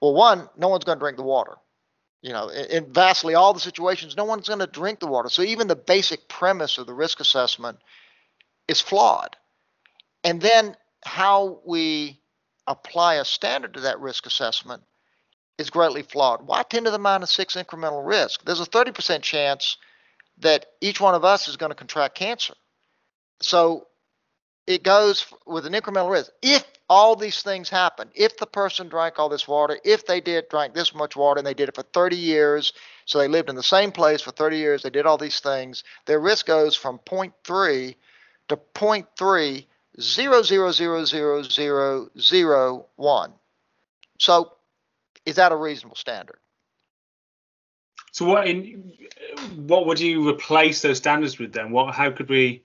Well, 0.00 0.14
one, 0.14 0.48
no 0.56 0.68
one's 0.68 0.84
going 0.84 0.98
to 0.98 1.02
drink 1.02 1.16
the 1.16 1.22
water. 1.22 1.56
You 2.22 2.32
know, 2.32 2.48
in, 2.48 2.92
vastly 2.92 3.34
all 3.34 3.54
the 3.54 3.60
situations, 3.60 4.16
no 4.16 4.24
one's 4.24 4.48
going 4.48 4.60
to 4.60 4.66
drink 4.66 5.00
the 5.00 5.06
water. 5.06 5.28
So 5.30 5.42
even 5.42 5.68
the 5.68 5.76
basic 5.76 6.28
premise 6.28 6.76
of 6.76 6.86
the 6.86 6.94
risk 6.94 7.20
assessment 7.20 7.78
is 8.68 8.80
flawed. 8.80 9.36
And 10.22 10.40
then 10.40 10.76
how 11.02 11.60
we 11.64 12.20
apply 12.66 13.14
a 13.14 13.24
standard 13.24 13.74
to 13.74 13.80
that 13.80 14.00
risk 14.00 14.26
assessment 14.26 14.82
is 15.58 15.70
greatly 15.70 16.02
flawed. 16.02 16.46
Why 16.46 16.62
10 16.62 16.84
to 16.84 16.90
the 16.90 16.98
minus 16.98 17.30
6 17.32 17.54
incremental 17.54 18.06
risk? 18.06 18.44
There's 18.44 18.60
a 18.60 18.66
30% 18.66 19.22
chance 19.22 19.78
that 20.38 20.66
each 20.80 21.00
one 21.00 21.14
of 21.14 21.24
us 21.24 21.48
is 21.48 21.56
going 21.56 21.70
to 21.70 21.76
contract 21.76 22.14
cancer. 22.14 22.54
So 23.40 23.86
it 24.66 24.82
goes 24.82 25.26
with 25.46 25.66
an 25.66 25.72
incremental 25.72 26.10
risk. 26.10 26.30
If 26.42 26.64
all 26.90 27.14
these 27.14 27.40
things 27.42 27.68
happen, 27.68 28.10
if 28.16 28.36
the 28.36 28.46
person 28.46 28.88
drank 28.88 29.18
all 29.18 29.28
this 29.28 29.46
water, 29.46 29.78
if 29.84 30.04
they 30.04 30.20
did 30.20 30.48
drink 30.48 30.74
this 30.74 30.92
much 30.92 31.14
water 31.14 31.38
and 31.38 31.46
they 31.46 31.54
did 31.54 31.68
it 31.68 31.74
for 31.76 31.84
30 31.84 32.16
years, 32.16 32.72
so 33.06 33.18
they 33.18 33.28
lived 33.28 33.48
in 33.48 33.54
the 33.54 33.62
same 33.62 33.92
place 33.92 34.20
for 34.20 34.32
30 34.32 34.58
years, 34.58 34.82
they 34.82 34.90
did 34.90 35.06
all 35.06 35.16
these 35.16 35.38
things, 35.38 35.84
their 36.06 36.18
risk 36.18 36.46
goes 36.46 36.74
from 36.74 36.98
0.3 37.06 37.94
to 38.48 38.56
0.3 38.74 39.66
zero 40.00 40.42
zero 40.42 40.72
zero 40.72 41.04
zero 41.04 41.42
zero 41.42 42.08
zero 42.18 42.86
one. 42.96 43.32
So, 44.18 44.52
is 45.26 45.36
that 45.36 45.52
a 45.52 45.56
reasonable 45.56 45.96
standard? 45.96 46.38
So, 48.12 48.24
what 48.24 48.46
in 48.46 48.92
what 49.56 49.86
would 49.86 50.00
you 50.00 50.28
replace 50.28 50.82
those 50.82 50.98
standards 50.98 51.38
with 51.38 51.52
then? 51.52 51.70
What 51.70 51.94
how 51.94 52.10
could 52.10 52.28
we 52.28 52.62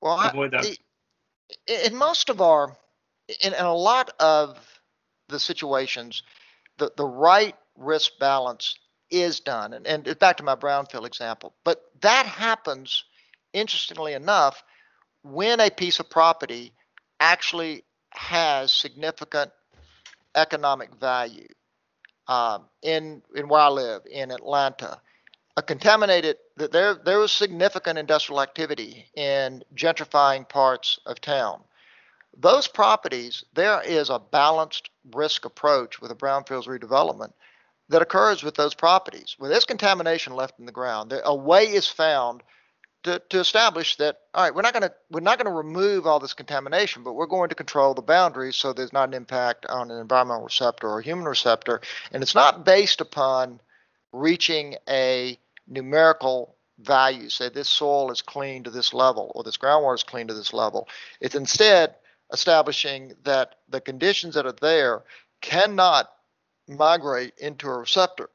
well, 0.00 0.20
avoid 0.20 0.50
that? 0.52 0.66
In 1.66 1.94
most 1.94 2.30
of 2.30 2.40
our, 2.40 2.76
in, 3.42 3.54
in 3.54 3.64
a 3.64 3.74
lot 3.74 4.10
of 4.20 4.58
the 5.28 5.40
situations, 5.40 6.22
the 6.78 6.90
the 6.96 7.06
right 7.06 7.56
risk 7.76 8.12
balance 8.18 8.76
is 9.10 9.40
done, 9.40 9.72
and, 9.72 9.86
and 9.86 10.18
back 10.18 10.36
to 10.38 10.42
my 10.42 10.56
brownfield 10.56 11.06
example, 11.06 11.54
but 11.64 11.82
that 12.00 12.26
happens. 12.26 13.04
Interestingly 13.52 14.14
enough, 14.14 14.64
when 15.22 15.60
a 15.60 15.70
piece 15.70 16.00
of 16.00 16.10
property 16.10 16.72
actually 17.20 17.84
has 18.10 18.72
significant 18.72 19.52
economic 20.34 20.94
value. 20.96 21.46
Um, 22.26 22.64
in 22.82 23.22
in 23.36 23.48
where 23.48 23.60
I 23.60 23.68
live 23.68 24.02
in 24.10 24.30
Atlanta, 24.30 25.00
a 25.56 25.62
contaminated 25.62 26.36
there 26.56 26.94
there 26.94 27.18
was 27.18 27.32
significant 27.32 27.98
industrial 27.98 28.40
activity 28.40 29.06
in 29.14 29.62
gentrifying 29.74 30.48
parts 30.48 30.98
of 31.06 31.20
town. 31.20 31.62
Those 32.36 32.66
properties, 32.66 33.44
there 33.54 33.80
is 33.82 34.10
a 34.10 34.18
balanced 34.18 34.90
risk 35.12 35.44
approach 35.44 36.00
with 36.00 36.10
a 36.10 36.16
brownfields 36.16 36.66
redevelopment 36.66 37.32
that 37.88 38.02
occurs 38.02 38.42
with 38.42 38.56
those 38.56 38.74
properties. 38.74 39.36
When 39.38 39.50
there's 39.50 39.64
contamination 39.64 40.34
left 40.34 40.58
in 40.58 40.66
the 40.66 40.72
ground, 40.72 41.10
there, 41.10 41.22
a 41.24 41.34
way 41.34 41.66
is 41.66 41.86
found 41.86 42.42
to, 43.04 43.22
to 43.28 43.38
establish 43.38 43.96
that 43.96 44.16
all 44.34 44.44
right 44.44 44.54
we're 44.54 44.62
not 44.62 44.72
going 44.72 44.82
to 44.82 44.92
we're 45.10 45.20
not 45.20 45.38
going 45.38 45.52
to 45.52 45.56
remove 45.56 46.06
all 46.06 46.18
this 46.18 46.32
contamination 46.32 47.02
but 47.04 47.12
we're 47.12 47.26
going 47.26 47.50
to 47.50 47.54
control 47.54 47.92
the 47.92 48.02
boundaries 48.02 48.56
so 48.56 48.72
there's 48.72 48.94
not 48.94 49.08
an 49.08 49.14
impact 49.14 49.66
on 49.66 49.90
an 49.90 50.00
environmental 50.00 50.42
receptor 50.42 50.88
or 50.88 51.02
human 51.02 51.26
receptor 51.26 51.82
and 52.12 52.22
it's 52.22 52.34
not 52.34 52.64
based 52.64 53.02
upon 53.02 53.60
reaching 54.14 54.76
a 54.88 55.38
numerical 55.66 56.56
value. 56.78 57.28
Say 57.28 57.48
this 57.48 57.68
soil 57.68 58.10
is 58.10 58.22
clean 58.22 58.64
to 58.64 58.70
this 58.70 58.92
level 58.92 59.32
or 59.34 59.44
this 59.44 59.56
groundwater 59.56 59.94
is 59.94 60.02
clean 60.02 60.26
to 60.28 60.34
this 60.34 60.52
level. 60.52 60.88
It's 61.20 61.34
instead 61.34 61.94
establishing 62.32 63.14
that 63.24 63.56
the 63.68 63.80
conditions 63.80 64.34
that 64.34 64.46
are 64.46 64.52
there 64.52 65.04
cannot 65.40 66.10
migrate 66.66 67.34
into 67.38 67.68
a 67.68 67.78
receptor 67.78 68.30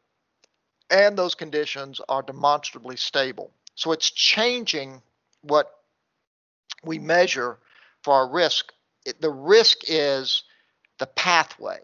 and 0.90 1.18
those 1.18 1.36
conditions 1.36 2.02
are 2.10 2.22
demonstrably 2.22 2.96
stable. 2.96 3.52
So 3.76 3.92
it's 3.92 4.10
changing 4.10 5.02
what 5.42 5.72
we 6.84 7.00
measure 7.00 7.60
for 8.04 8.14
our 8.14 8.30
risk. 8.30 8.74
It, 9.06 9.22
the 9.22 9.30
risk 9.30 9.80
is 9.88 10.44
the 10.98 11.08
pathway, 11.08 11.80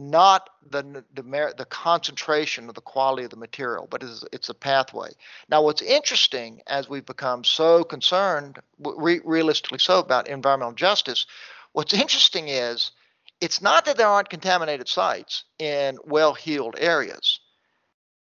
not 0.00 0.50
the, 0.68 1.04
the, 1.14 1.22
the 1.56 1.66
concentration 1.66 2.68
of 2.68 2.74
the 2.74 2.80
quality 2.80 3.24
of 3.24 3.30
the 3.30 3.36
material, 3.36 3.86
but 3.90 4.02
it's, 4.02 4.24
it's 4.32 4.48
a 4.48 4.54
pathway. 4.54 5.10
Now, 5.48 5.62
what's 5.62 5.82
interesting 5.82 6.62
as 6.66 6.88
we've 6.88 7.04
become 7.04 7.44
so 7.44 7.84
concerned, 7.84 8.58
re- 8.78 9.20
realistically 9.24 9.78
so, 9.78 9.98
about 9.98 10.28
environmental 10.28 10.74
justice, 10.74 11.26
what's 11.72 11.92
interesting 11.92 12.48
is 12.48 12.92
it's 13.40 13.62
not 13.62 13.84
that 13.84 13.96
there 13.96 14.06
aren't 14.06 14.28
contaminated 14.28 14.88
sites 14.88 15.44
in 15.58 15.98
well 16.04 16.34
heeled 16.34 16.76
areas. 16.78 17.40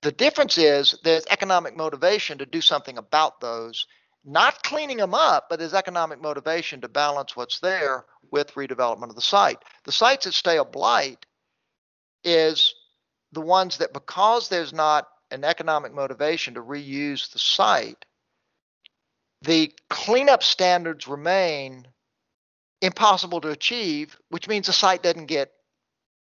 The 0.02 0.12
difference 0.12 0.58
is 0.58 0.98
there's 1.04 1.26
economic 1.28 1.78
motivation 1.78 2.40
to 2.40 2.46
do 2.46 2.62
something 2.62 2.98
about 2.98 3.40
those, 3.40 3.86
not 4.26 4.64
cleaning 4.64 4.98
them 4.98 5.14
up, 5.14 5.48
but 5.50 5.60
there's 5.60 5.74
economic 5.74 6.22
motivation 6.22 6.82
to 6.82 6.88
balance 6.88 7.36
what's 7.36 7.60
there 7.60 8.06
with 8.32 8.54
redevelopment 8.54 9.10
of 9.10 9.16
the 9.16 9.22
site. 9.22 9.60
The 9.84 9.92
sites 9.92 10.26
that 10.26 10.34
stay 10.34 10.58
a 10.58 10.66
blight 10.66 11.26
is 12.24 12.74
the 13.32 13.42
ones 13.42 13.78
that 13.78 13.94
because 13.94 14.50
there's 14.50 14.74
not 14.74 15.08
an 15.32 15.44
economic 15.44 15.94
motivation 15.94 16.54
to 16.54 16.62
reuse 16.62 17.32
the 17.32 17.40
site, 17.40 18.06
the 19.42 19.74
cleanup 19.90 20.44
standards 20.44 21.08
remain 21.08 21.88
impossible 22.82 23.42
to 23.42 23.50
achieve, 23.50 24.18
which 24.30 24.48
means 24.48 24.68
the 24.68 24.74
site 24.74 25.04
doesn't 25.04 25.28
get 25.28 25.52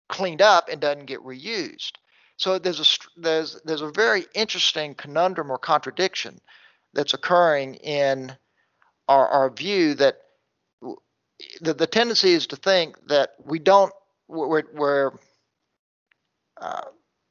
cleaned 0.10 0.42
up 0.42 0.70
and 0.70 0.80
doesn't 0.80 1.06
get 1.06 1.20
reused. 1.22 1.94
So 2.38 2.60
there's 2.60 2.80
a 2.80 3.20
there's 3.20 3.62
there's 3.64 3.82
a 3.82 3.92
very 3.92 4.26
interesting 4.34 4.96
conundrum 4.96 5.52
or 5.52 5.58
contradiction 5.58 6.40
that's 6.94 7.14
occurring 7.14 7.76
in 7.76 8.36
our, 9.08 9.28
our 9.28 9.50
view 9.50 9.96
that 9.96 10.18
the, 11.62 11.74
the 11.74 11.88
tendency 11.88 12.34
is 12.34 12.48
to 12.48 12.56
think 12.56 12.96
that 13.08 13.32
we 13.46 13.60
don't 13.60 13.94
we're 14.28 14.64
we're 14.74 15.12
uh, 16.64 16.82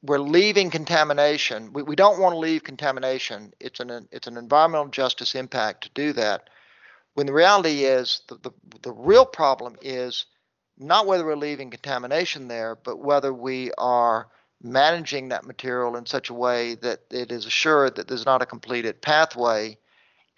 we're 0.02 0.18
leaving 0.18 0.70
contamination. 0.70 1.72
We, 1.72 1.82
we 1.82 1.96
don't 1.96 2.20
want 2.20 2.34
to 2.34 2.38
leave 2.38 2.64
contamination. 2.64 3.54
It's 3.58 3.80
an 3.80 4.08
it's 4.12 4.26
an 4.26 4.36
environmental 4.36 4.88
justice 4.88 5.34
impact 5.34 5.84
to 5.84 5.90
do 5.94 6.12
that. 6.12 6.50
When 7.14 7.26
the 7.26 7.32
reality 7.32 7.84
is 7.84 8.20
the, 8.28 8.36
the, 8.36 8.50
the 8.82 8.92
real 8.92 9.24
problem 9.26 9.76
is 9.80 10.26
not 10.78 11.06
whether 11.06 11.24
we're 11.24 11.36
leaving 11.36 11.70
contamination 11.70 12.48
there, 12.48 12.76
but 12.76 12.98
whether 12.98 13.32
we 13.32 13.70
are 13.78 14.28
managing 14.62 15.28
that 15.28 15.46
material 15.46 15.96
in 15.96 16.06
such 16.06 16.30
a 16.30 16.34
way 16.34 16.74
that 16.76 17.00
it 17.10 17.32
is 17.32 17.46
assured 17.46 17.96
that 17.96 18.08
there's 18.08 18.26
not 18.26 18.42
a 18.42 18.46
completed 18.46 19.00
pathway 19.00 19.76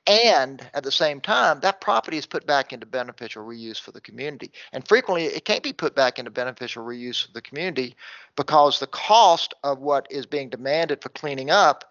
and 0.07 0.69
at 0.75 0.85
the 0.85 0.93
same 0.93 1.21
time 1.21 1.61
that 1.61 1.81
property 1.81 2.19
is 2.19 2.27
put 2.27 2.47
back 2.47 2.73
into 2.73 2.87
beneficial 2.87 3.45
reuse 3.45 3.81
for 3.81 3.93
the 3.93 4.01
community. 4.01 4.53
And 4.73 4.87
frequently 4.87 5.25
it 5.25 5.45
can't 5.45 5.63
be 5.63 5.73
put 5.73 5.95
back 5.95 6.19
into 6.19 6.31
beneficial 6.31 6.85
reuse 6.85 7.25
for 7.25 7.33
the 7.33 7.41
community 7.41 7.97
because 8.37 8.79
the 8.79 8.87
cost 8.87 9.55
of 9.65 9.79
what 9.79 10.07
is 10.11 10.27
being 10.27 10.51
demanded 10.51 11.03
for 11.03 11.09
cleaning 11.11 11.51
up 11.51 11.91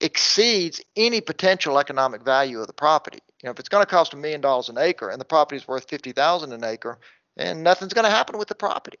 exceeds 0.00 0.80
any 0.96 1.20
potential 1.20 1.78
economic 1.78 2.22
value 2.22 2.60
of 2.60 2.66
the 2.66 2.72
property. 2.72 3.18
You 3.42 3.48
know 3.48 3.52
if 3.52 3.58
it's 3.58 3.68
going 3.68 3.84
to 3.84 3.90
cost 3.90 4.14
a 4.14 4.16
million 4.16 4.40
dollars 4.40 4.68
an 4.68 4.78
acre 4.78 5.10
and 5.10 5.20
the 5.20 5.24
property 5.24 5.56
is 5.56 5.66
worth 5.66 5.90
50000 5.90 6.52
an 6.52 6.64
acre 6.64 6.98
then 7.36 7.62
nothing's 7.62 7.94
going 7.94 8.04
to 8.04 8.10
happen 8.10 8.38
with 8.38 8.48
the 8.48 8.54
property. 8.54 8.98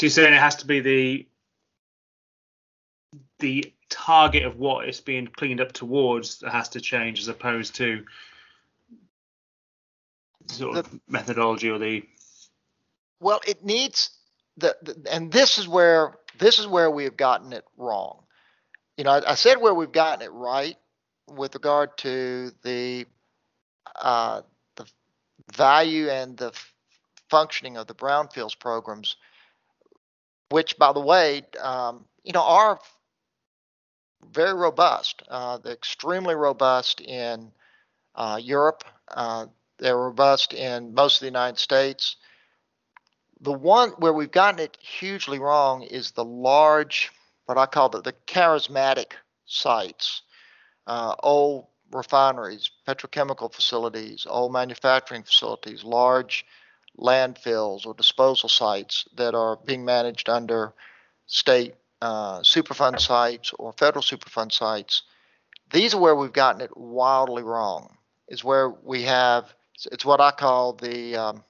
So 0.00 0.06
you're 0.06 0.10
saying 0.10 0.34
it 0.34 0.40
has 0.40 0.56
to 0.56 0.66
be 0.66 0.80
the 0.80 1.28
the 3.38 3.72
target 3.92 4.44
of 4.44 4.58
what 4.58 4.88
it's 4.88 5.00
being 5.00 5.26
cleaned 5.26 5.60
up 5.60 5.72
towards 5.72 6.38
that 6.38 6.50
has 6.50 6.68
to 6.70 6.80
change 6.80 7.20
as 7.20 7.28
opposed 7.28 7.74
to 7.76 8.04
sort 10.46 10.78
of 10.78 10.90
the, 10.90 11.00
methodology 11.08 11.70
or 11.70 11.78
the 11.78 12.02
well 13.20 13.40
it 13.46 13.64
needs 13.64 14.10
the, 14.56 14.76
the, 14.82 15.06
and 15.10 15.30
this 15.30 15.58
is 15.58 15.68
where 15.68 16.14
this 16.38 16.58
is 16.58 16.66
where 16.66 16.90
we 16.90 17.04
have 17.04 17.16
gotten 17.16 17.52
it 17.52 17.64
wrong. 17.76 18.22
You 18.96 19.04
know 19.04 19.12
I, 19.12 19.32
I 19.32 19.34
said 19.34 19.60
where 19.60 19.74
we've 19.74 19.92
gotten 19.92 20.22
it 20.22 20.32
right 20.32 20.76
with 21.28 21.54
regard 21.54 21.96
to 21.98 22.50
the 22.62 23.06
uh, 24.00 24.42
the 24.76 24.86
value 25.54 26.08
and 26.08 26.36
the 26.36 26.52
functioning 27.30 27.76
of 27.76 27.86
the 27.86 27.94
brownfields 27.94 28.58
programs 28.58 29.16
which 30.50 30.78
by 30.78 30.92
the 30.92 31.00
way 31.00 31.42
um, 31.60 32.04
you 32.24 32.32
know 32.32 32.42
are 32.42 32.78
very 34.30 34.54
robust. 34.54 35.22
Uh, 35.28 35.58
they're 35.58 35.72
extremely 35.72 36.34
robust 36.34 37.00
in 37.00 37.50
uh, 38.14 38.38
Europe. 38.42 38.84
Uh, 39.08 39.46
they're 39.78 39.98
robust 39.98 40.54
in 40.54 40.94
most 40.94 41.16
of 41.16 41.20
the 41.20 41.26
United 41.26 41.58
States. 41.58 42.16
The 43.40 43.52
one 43.52 43.90
where 43.98 44.12
we've 44.12 44.30
gotten 44.30 44.60
it 44.60 44.78
hugely 44.80 45.38
wrong 45.38 45.82
is 45.82 46.12
the 46.12 46.24
large, 46.24 47.10
what 47.46 47.58
I 47.58 47.66
call 47.66 47.88
the, 47.88 48.00
the 48.00 48.14
charismatic 48.26 49.12
sites, 49.46 50.22
uh, 50.86 51.16
old 51.20 51.66
refineries, 51.90 52.70
petrochemical 52.86 53.52
facilities, 53.52 54.26
old 54.28 54.52
manufacturing 54.52 55.24
facilities, 55.24 55.84
large 55.84 56.44
landfills 56.98 57.86
or 57.86 57.94
disposal 57.94 58.48
sites 58.48 59.06
that 59.16 59.34
are 59.34 59.56
being 59.56 59.84
managed 59.84 60.28
under 60.28 60.72
state 61.26 61.74
uh, 62.02 62.40
Superfund 62.40 63.00
sites 63.00 63.52
or 63.60 63.72
federal 63.72 64.02
Superfund 64.02 64.52
sites, 64.52 65.02
these 65.70 65.94
are 65.94 66.00
where 66.00 66.16
we've 66.16 66.32
gotten 66.32 66.60
it 66.60 66.76
wildly 66.76 67.44
wrong. 67.44 67.96
Is 68.28 68.42
where 68.42 68.70
we 68.70 69.02
have 69.02 69.54
it's 69.90 70.04
what 70.04 70.20
I 70.20 70.32
call 70.32 70.72
the 70.72 71.16
um, 71.16 71.44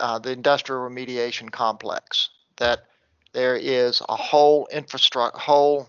uh, 0.00 0.18
the 0.18 0.32
industrial 0.32 0.82
remediation 0.82 1.52
complex. 1.52 2.30
That 2.56 2.86
there 3.32 3.56
is 3.56 4.02
a 4.08 4.16
whole 4.16 4.66
infrastructure, 4.72 5.38
whole 5.38 5.88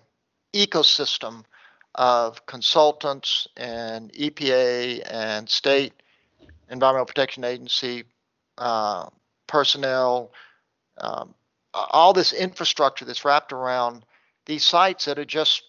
ecosystem 0.54 1.44
of 1.96 2.46
consultants 2.46 3.48
and 3.58 4.12
EPA 4.14 5.02
and 5.10 5.50
state 5.50 5.94
environmental 6.70 7.06
protection 7.06 7.44
agency 7.44 8.04
uh, 8.58 9.08
personnel, 9.48 10.32
um, 11.00 11.34
all 11.76 12.14
this 12.14 12.34
infrastructure 12.34 13.06
that's 13.06 13.26
wrapped 13.26 13.52
around 13.52 14.06
these 14.46 14.66
sites 14.66 15.06
that 15.06 15.20
are 15.20 15.26
just 15.26 15.64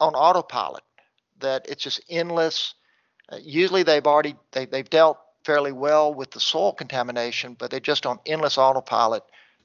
on 0.00 0.14
autopilot, 0.14 0.84
that 1.38 1.66
it's 1.68 1.82
just 1.82 2.00
endless. 2.08 2.74
Uh, 3.28 3.38
usually 3.42 3.82
they've 3.82 4.06
already 4.06 4.36
they, 4.52 4.66
they've 4.66 4.90
dealt 4.90 5.18
fairly 5.44 5.72
well 5.72 6.12
with 6.12 6.30
the 6.30 6.40
soil 6.40 6.72
contamination, 6.72 7.56
but 7.58 7.70
they're 7.70 7.80
just 7.80 8.04
on 8.04 8.18
endless 8.26 8.58
autopilot 8.58 9.22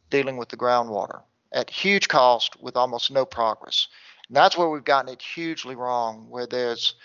dealing 0.10 0.38
with 0.38 0.50
the 0.50 0.58
groundwater 0.58 1.22
at 1.52 1.70
huge 1.70 2.08
cost 2.08 2.62
with 2.62 2.78
almost 2.78 3.12
no 3.12 3.26
progress. 3.26 3.88
And 4.28 4.36
that's 4.36 4.58
where 4.58 4.70
we've 4.70 4.84
gotten 4.84 5.12
it 5.12 5.22
hugely 5.22 5.76
wrong, 5.76 6.30
where 6.30 6.48
there's 6.48 6.96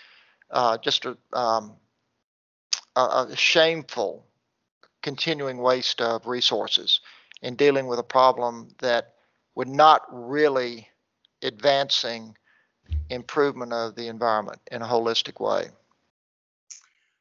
uh, 0.51 0.77
just 0.77 1.05
a, 1.05 1.17
um, 1.33 1.73
a, 2.95 3.27
a 3.29 3.35
shameful 3.35 4.25
continuing 5.01 5.57
waste 5.57 6.01
of 6.01 6.25
resources 6.27 7.01
in 7.41 7.55
dealing 7.55 7.87
with 7.87 7.99
a 7.99 8.03
problem 8.03 8.69
that 8.79 9.13
would 9.55 9.67
not 9.67 10.01
really 10.11 10.87
advancing 11.41 12.35
improvement 13.09 13.73
of 13.73 13.95
the 13.95 14.07
environment 14.07 14.59
in 14.71 14.81
a 14.81 14.85
holistic 14.85 15.39
way. 15.39 15.69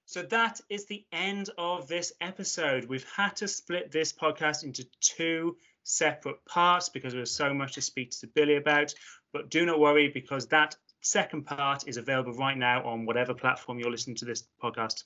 So 0.07 0.22
that 0.22 0.61
is 0.70 0.87
the 0.87 1.05
end 1.12 1.50
of 1.59 1.88
this 1.88 2.12
episode. 2.20 2.85
We've 2.85 3.07
had 3.16 3.37
to 3.37 3.48
split 3.48 3.90
this 3.90 4.12
podcast 4.12 4.62
into 4.62 4.87
two 5.00 5.57
separate 5.83 6.44
parts 6.46 6.88
because 6.88 7.12
there 7.12 7.20
was 7.20 7.33
so 7.33 7.52
much 7.52 7.74
to 7.74 7.81
speak 7.81 8.11
to 8.11 8.26
Billy 8.29 8.57
about. 8.57 8.94
But 9.33 9.50
do 9.50 9.66
not 9.66 9.81
worry 9.81 10.09
because 10.09 10.46
that 10.46 10.76
second 11.00 11.44
part 11.44 11.88
is 11.88 11.96
available 11.96 12.33
right 12.33 12.57
now 12.57 12.85
on 12.85 13.07
whatever 13.07 13.35
platform 13.35 13.79
you're 13.79 13.90
listening 13.90 14.16
to 14.16 14.24
this 14.24 14.44
podcast 14.62 15.05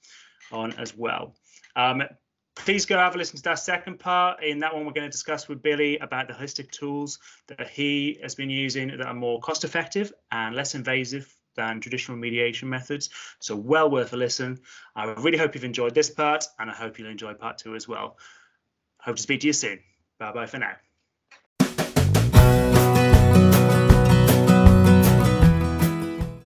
on 0.53 0.73
as 0.75 0.97
well. 0.97 1.35
Um, 1.77 2.03
please 2.65 2.87
go 2.87 2.97
have 2.99 3.15
a 3.15 3.19
listen 3.19 3.37
to 3.37 3.43
that 3.43 3.59
second 3.59 3.99
part. 3.99 4.43
In 4.43 4.59
that 4.61 4.75
one, 4.75 4.85
we're 4.85 4.93
going 4.93 5.07
to 5.07 5.11
discuss 5.11 5.49
with 5.49 5.63
Billy 5.63 5.99
about 5.99 6.29
the 6.29 6.35
holistic 6.35 6.71
tools 6.71 7.19
that 7.49 7.69
he 7.69 8.19
has 8.23 8.35
been 8.35 8.51
using 8.51 8.89
that 8.89 9.01
are 9.01 9.15
more 9.15 9.41
cost 9.41 9.65
effective 9.65 10.13
and 10.31 10.55
less 10.55 10.75
invasive 10.75 11.33
than 11.57 11.81
traditional 11.81 12.17
mediation 12.17 12.69
methods. 12.69 13.11
So, 13.41 13.57
well 13.57 13.91
worth 13.91 14.13
a 14.13 14.17
listen. 14.17 14.61
I 14.95 15.05
really 15.05 15.39
hope 15.39 15.55
you've 15.55 15.65
enjoyed 15.65 15.95
this 15.95 16.11
part, 16.11 16.45
and 16.59 16.71
I 16.71 16.75
hope 16.75 16.99
you'll 16.99 17.11
enjoy 17.11 17.35
part 17.35 17.59
two 17.59 17.75
as 17.75 17.89
well. 17.89 18.19
Hope 18.99 19.17
to 19.17 19.23
speak 19.23 19.41
to 19.41 19.47
you 19.47 19.53
soon. 19.53 19.81
Bye 20.19 20.33
bye 20.33 20.47
for 20.47 20.59
now. 20.59 20.77